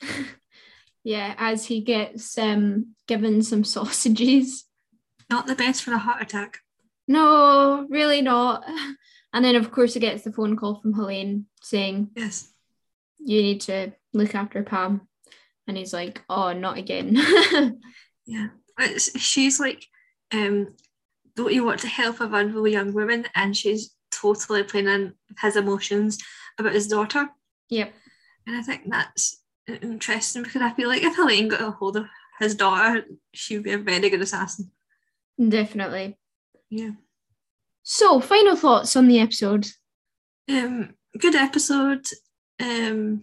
Yeah, 1.06 1.34
as 1.36 1.66
he 1.66 1.82
gets 1.82 2.38
um 2.38 2.94
given 3.06 3.42
some 3.42 3.62
sausages. 3.74 4.64
Not 5.28 5.46
the 5.46 5.54
best 5.54 5.82
for 5.82 5.92
a 5.92 5.98
heart 5.98 6.22
attack. 6.22 6.58
No, 7.08 7.86
really 7.90 8.22
not. 8.22 8.64
And 9.34 9.44
then 9.44 9.56
of 9.56 9.72
course 9.72 9.94
he 9.94 10.00
gets 10.00 10.22
the 10.22 10.32
phone 10.32 10.56
call 10.56 10.76
from 10.80 10.92
Helene 10.92 11.46
saying 11.60 12.10
Yes. 12.14 12.52
you 13.18 13.42
need 13.42 13.60
to 13.62 13.90
look 14.12 14.32
after 14.32 14.62
Pam. 14.62 15.08
And 15.66 15.76
he's 15.76 15.92
like, 15.92 16.22
oh, 16.30 16.52
not 16.52 16.78
again. 16.78 17.16
Yeah. 18.26 18.48
It's, 18.78 19.18
she's 19.20 19.58
like, 19.58 19.84
um, 20.32 20.74
don't 21.34 21.52
you 21.52 21.64
want 21.64 21.80
to 21.80 21.88
help 21.88 22.20
a 22.20 22.28
vulnerable 22.28 22.68
young 22.68 22.92
woman? 22.94 23.26
And 23.34 23.56
she's 23.56 23.94
totally 24.12 24.62
playing 24.62 24.86
in 24.86 25.14
his 25.40 25.56
emotions 25.56 26.18
about 26.56 26.72
his 26.74 26.86
daughter. 26.86 27.28
yep. 27.68 27.92
And 28.46 28.54
I 28.56 28.62
think 28.62 28.82
that's 28.88 29.42
interesting 29.66 30.42
because 30.42 30.62
I 30.62 30.70
feel 30.72 30.88
like 30.88 31.02
if 31.02 31.16
Helene 31.16 31.48
got 31.48 31.60
a 31.60 31.70
hold 31.70 31.96
of 31.96 32.06
his 32.38 32.54
daughter, 32.54 33.04
she 33.32 33.56
would 33.56 33.64
be 33.64 33.72
a 33.72 33.78
very 33.78 34.10
good 34.10 34.22
assassin. 34.22 34.70
Definitely. 35.48 36.18
Yeah. 36.70 36.90
So, 37.82 38.20
final 38.20 38.56
thoughts 38.56 38.96
on 38.96 39.08
the 39.08 39.20
episode. 39.20 39.66
Um, 40.50 40.94
good 41.18 41.34
episode. 41.34 42.06
Um, 42.62 43.22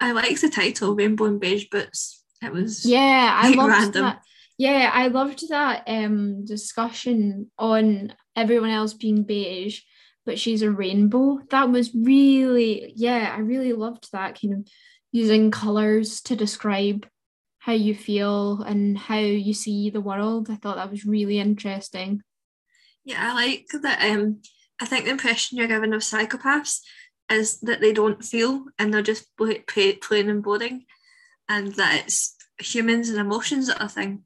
I 0.00 0.12
like 0.12 0.40
the 0.40 0.48
title, 0.48 0.94
Rainbow 0.94 1.26
and 1.26 1.40
Beige 1.40 1.66
Boots. 1.70 2.22
It 2.42 2.52
was 2.52 2.84
Yeah, 2.84 3.30
I 3.42 3.50
loved 3.50 3.70
random. 3.70 4.02
that. 4.02 4.22
Yeah, 4.58 4.90
I 4.92 5.08
loved 5.08 5.48
that 5.50 5.84
um 5.86 6.44
discussion 6.44 7.50
on 7.58 8.14
everyone 8.34 8.70
else 8.70 8.94
being 8.94 9.22
beige, 9.22 9.80
but 10.24 10.38
she's 10.38 10.62
a 10.62 10.70
rainbow. 10.70 11.38
That 11.50 11.70
was 11.70 11.94
really, 11.94 12.92
yeah, 12.96 13.32
I 13.34 13.40
really 13.40 13.72
loved 13.72 14.10
that 14.12 14.40
kind 14.40 14.54
of 14.54 14.68
using 15.16 15.50
colors 15.50 16.20
to 16.20 16.36
describe 16.36 17.06
how 17.58 17.72
you 17.72 17.94
feel 17.94 18.60
and 18.62 18.98
how 18.98 19.16
you 19.18 19.54
see 19.54 19.88
the 19.88 20.00
world. 20.00 20.50
I 20.50 20.56
thought 20.56 20.76
that 20.76 20.90
was 20.90 21.06
really 21.06 21.38
interesting. 21.38 22.20
Yeah, 23.02 23.30
I 23.30 23.34
like 23.34 23.66
that. 23.82 24.02
Um, 24.10 24.42
I 24.78 24.84
think 24.84 25.06
the 25.06 25.10
impression 25.12 25.56
you're 25.56 25.68
given 25.68 25.94
of 25.94 26.02
psychopaths 26.02 26.80
is 27.32 27.60
that 27.60 27.80
they 27.80 27.94
don't 27.94 28.22
feel 28.22 28.66
and 28.78 28.92
they're 28.92 29.00
just 29.00 29.34
pla- 29.38 29.64
plain 30.02 30.28
and 30.28 30.42
boring, 30.42 30.84
and 31.48 31.74
that 31.76 32.02
it's 32.04 32.36
humans 32.60 33.08
and 33.08 33.18
emotions 33.18 33.68
that 33.68 33.80
are 33.80 33.88
thing 33.88 34.24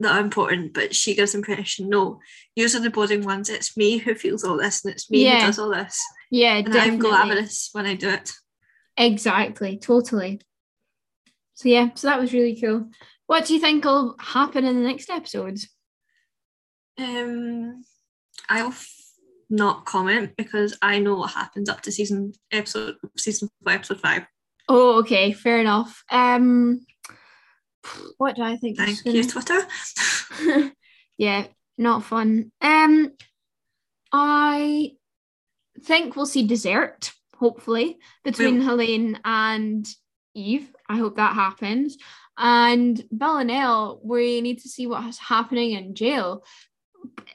that 0.00 0.16
are 0.16 0.20
important. 0.20 0.74
But 0.74 0.96
she 0.96 1.14
gives 1.14 1.32
the 1.32 1.38
impression, 1.38 1.88
no, 1.88 2.18
yours 2.56 2.74
are 2.74 2.80
the 2.80 2.90
boring 2.90 3.22
ones. 3.24 3.48
It's 3.48 3.76
me 3.76 3.98
who 3.98 4.16
feels 4.16 4.42
all 4.42 4.58
this, 4.58 4.84
and 4.84 4.92
it's 4.92 5.08
me 5.10 5.22
Yeah. 5.22 5.38
who 5.38 5.46
does 5.46 5.60
all 5.60 5.70
this, 5.70 6.02
Yeah, 6.28 6.56
and 6.56 6.66
I'm 6.66 6.72
definitely. 6.72 7.08
glamorous 7.08 7.68
when 7.72 7.86
I 7.86 7.94
do 7.94 8.08
it. 8.08 8.32
Exactly, 8.98 9.78
totally. 9.78 10.40
So 11.54 11.68
yeah, 11.68 11.90
so 11.94 12.08
that 12.08 12.20
was 12.20 12.32
really 12.32 12.60
cool. 12.60 12.90
What 13.26 13.46
do 13.46 13.54
you 13.54 13.60
think 13.60 13.84
will 13.84 14.16
happen 14.18 14.64
in 14.64 14.76
the 14.76 14.82
next 14.88 15.08
episodes? 15.10 15.68
Um, 16.98 17.82
I'll 18.48 18.68
f- 18.68 18.94
not 19.48 19.84
comment 19.84 20.32
because 20.36 20.76
I 20.82 20.98
know 20.98 21.16
what 21.16 21.32
happens 21.32 21.68
up 21.68 21.80
to 21.82 21.92
season 21.92 22.32
episode 22.52 22.96
season 23.16 23.48
four, 23.62 23.72
episode 23.72 24.00
five. 24.00 24.26
Oh, 24.68 24.98
okay, 25.00 25.32
fair 25.32 25.60
enough. 25.60 26.02
Um, 26.10 26.80
what 28.18 28.36
do 28.36 28.42
I 28.42 28.56
think? 28.56 28.76
Thank 28.78 29.04
you, 29.04 29.22
gonna- 29.22 29.26
Twitter. 29.28 30.72
yeah, 31.18 31.46
not 31.76 32.04
fun. 32.04 32.50
Um, 32.60 33.12
I 34.12 34.92
think 35.82 36.16
we'll 36.16 36.26
see 36.26 36.46
dessert, 36.46 37.12
hopefully, 37.38 37.98
between 38.24 38.60
Helene 38.60 39.18
and 39.24 39.86
Eve. 40.34 40.70
I 40.88 40.96
hope 40.98 41.16
that 41.16 41.34
happens. 41.34 41.96
And 42.36 43.02
Villanelle, 43.10 44.00
we 44.04 44.40
need 44.40 44.60
to 44.60 44.68
see 44.68 44.86
what's 44.86 45.18
happening 45.18 45.72
in 45.72 45.94
jail. 45.94 46.44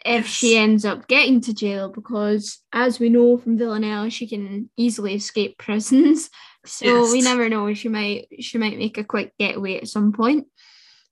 if 0.05 0.27
she 0.27 0.57
ends 0.57 0.83
up 0.85 1.07
getting 1.07 1.39
to 1.41 1.53
jail 1.53 1.89
because 1.89 2.59
as 2.73 2.99
we 2.99 3.09
know 3.09 3.37
from 3.37 3.57
Villanelle 3.57 4.09
she 4.09 4.27
can 4.27 4.69
easily 4.77 5.13
escape 5.15 5.57
prisons 5.57 6.29
so 6.65 6.85
Yes. 6.85 7.11
we 7.11 7.21
never 7.21 7.47
know 7.49 7.73
she 7.73 7.87
might 7.89 8.27
she 8.39 8.57
might 8.57 8.77
make 8.77 8.97
a 8.97 9.03
quick 9.05 9.33
getaway 9.39 9.77
at 9.77 9.87
some 9.87 10.11
point 10.11 10.47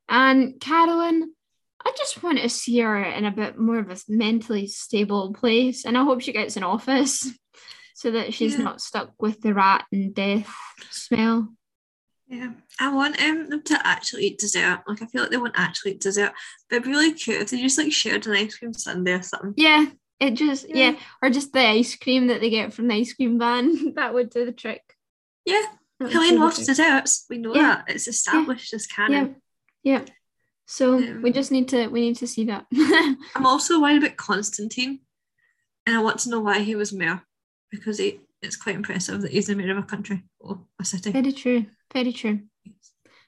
and 0.09 0.59
Carolyn 0.59 1.33
I 1.85 1.91
just 1.97 2.21
want 2.21 2.39
to 2.39 2.49
see 2.49 2.79
her 2.79 3.01
in 3.01 3.25
a 3.25 3.31
bit 3.31 3.57
more 3.57 3.79
of 3.79 3.89
a 3.89 3.97
mentally 4.09 4.67
stable 4.67 5.33
place 5.33 5.85
and 5.85 5.97
I 5.97 6.03
hope 6.03 6.21
she 6.21 6.33
gets 6.33 6.57
an 6.57 6.63
office 6.63 7.27
so 8.01 8.11
that 8.11 8.33
she's 8.33 8.53
Yeah. 8.57 8.63
not 8.63 8.81
stuck 8.81 9.13
with 9.21 9.41
the 9.41 9.53
rat 9.53 9.85
and 9.91 10.13
death 10.15 10.51
smell 10.89 11.53
Yeah, 12.27 12.51
I 12.79 12.93
want 12.93 13.21
um, 13.21 13.49
them 13.49 13.61
to 13.63 13.87
actually 13.87 14.23
eat 14.27 14.39
dessert. 14.39 14.79
Like 14.87 15.01
I 15.01 15.05
feel 15.05 15.21
like 15.21 15.31
they 15.31 15.37
won't 15.37 15.53
actually 15.57 15.91
eat 15.93 16.01
dessert, 16.01 16.31
but 16.69 16.77
it'd 16.77 16.85
be 16.85 16.91
really 16.91 17.13
cute 17.13 17.41
if 17.41 17.49
they 17.51 17.61
just 17.61 17.77
like 17.77 17.91
shared 17.91 18.25
an 18.27 18.33
ice 18.33 18.57
cream 18.57 18.73
sundae 18.73 19.13
or 19.19 19.23
something. 19.23 19.53
yeah 19.57 19.85
it 20.19 20.31
just 20.35 20.67
yeah. 20.69 20.91
Yeah. 20.91 20.95
or 21.21 21.29
just 21.29 21.51
the 21.51 21.59
ice 21.67 21.95
cream 21.95 22.27
that 22.27 22.41
they 22.41 22.49
get 22.49 22.73
from 22.73 22.87
the 22.87 22.95
ice 22.95 23.13
cream 23.13 23.37
van 23.39 23.93
that 23.97 24.13
would 24.13 24.29
do 24.29 24.45
the 24.45 24.51
trick 24.51 24.81
Yeah, 25.45 25.65
Helene 25.99 26.39
loves 26.39 26.65
desserts. 26.65 27.25
We 27.29 27.37
know 27.37 27.53
Yeah. 27.55 27.61
that 27.85 27.85
it's 27.95 28.07
established 28.07 28.73
as 28.73 28.87
Yeah, 28.89 28.95
canon. 28.95 29.35
yeah. 29.83 30.05
So 30.67 30.95
we 30.97 31.29
Um, 31.29 31.33
just 31.33 31.51
need 31.51 31.67
to 31.69 31.87
we 31.89 31.99
need 32.01 32.17
to 32.17 32.27
see 32.27 32.45
that. 32.45 32.65
I'm 33.35 33.45
also 33.45 33.81
worried 33.81 34.01
about 34.03 34.15
Constantine, 34.17 35.01
and 35.85 35.97
I 35.97 36.01
want 36.01 36.19
to 36.21 36.29
know 36.29 36.39
why 36.39 36.59
he 36.59 36.75
was 36.75 36.93
mayor 36.93 37.21
because 37.71 37.97
he, 37.97 38.19
it's 38.41 38.55
quite 38.57 38.75
impressive 38.75 39.21
that 39.21 39.31
he's 39.31 39.47
the 39.47 39.55
mayor 39.55 39.71
of 39.71 39.83
a 39.83 39.87
country 39.87 40.23
or 40.39 40.59
a 40.79 40.85
city. 40.85 41.11
very 41.11 41.31
true, 41.31 41.65
very 41.93 42.13
true. 42.13 42.41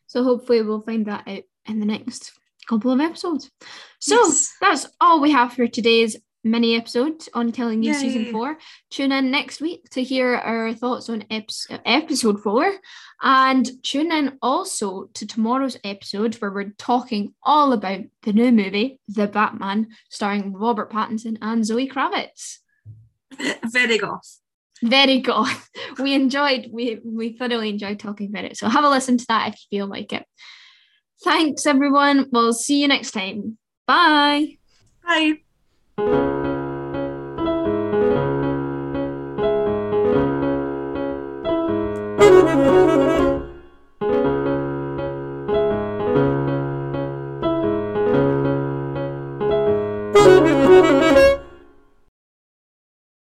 So 0.08 0.24
hopefully 0.24 0.62
we'll 0.62 0.82
find 0.82 1.06
that 1.08 1.28
out 1.28 1.44
in 1.66 1.80
the 1.80 1.86
next 1.86 2.34
couple 2.68 2.92
of 2.92 3.00
episodes. 3.00 3.50
So 4.00 4.16
Yes. 4.16 4.54
that's 4.62 4.88
all 5.02 5.20
we 5.22 5.32
have 5.32 5.54
for 5.54 5.68
today's 5.68 6.18
mini 6.44 6.76
episode 6.76 7.24
on 7.34 7.54
Killing 7.54 7.84
Eve 7.84 7.96
season 7.96 8.32
four. 8.32 8.58
Tune 8.90 9.14
in 9.14 9.32
next 9.32 9.62
week 9.62 9.90
to 9.92 10.04
hear 10.04 10.36
our 10.36 10.74
thoughts 10.74 11.10
on 11.10 11.24
episode 11.30 12.44
four, 12.44 12.70
and 13.22 13.70
tune 13.82 14.12
in 14.12 14.38
also 14.42 15.06
to 15.14 15.26
tomorrow's 15.26 15.78
episode 15.86 16.36
where 16.36 16.52
we're 16.52 16.74
talking 16.78 17.34
all 17.44 17.72
about 17.72 18.02
the 18.24 18.34
new 18.34 18.52
movie, 18.52 19.00
The 19.08 19.28
Batman, 19.28 19.88
starring 20.10 20.52
Robert 20.54 20.92
Pattinson 20.92 21.38
and 21.42 21.66
Zoe 21.66 21.88
Kravitz. 21.88 22.58
Very 23.72 23.98
goth. 23.98 24.39
Very 24.82 25.19
goth. 25.19 25.69
We 26.00 26.13
enjoyed, 26.13 26.69
we 26.72 27.00
we 27.04 27.38
thoroughly 27.38 27.69
enjoyed 27.69 28.00
talking 28.00 28.30
about 28.30 28.46
it. 28.46 28.58
So 28.58 28.67
have 28.67 28.84
a 28.84 28.89
listen 28.89 29.17
to 29.17 29.26
that 29.28 29.50
if 29.50 29.56
you 29.69 29.80
feel 29.80 29.88
like 29.88 30.12
it. 30.12 30.26
Thanks 31.24 31.65
everyone. 31.65 32.28
We'll 32.32 32.54
see 32.54 32.82
you 32.82 32.88
next 32.88 33.12
time. 33.12 33.58
Bye. 33.88 34.58
Bye. 35.06 36.50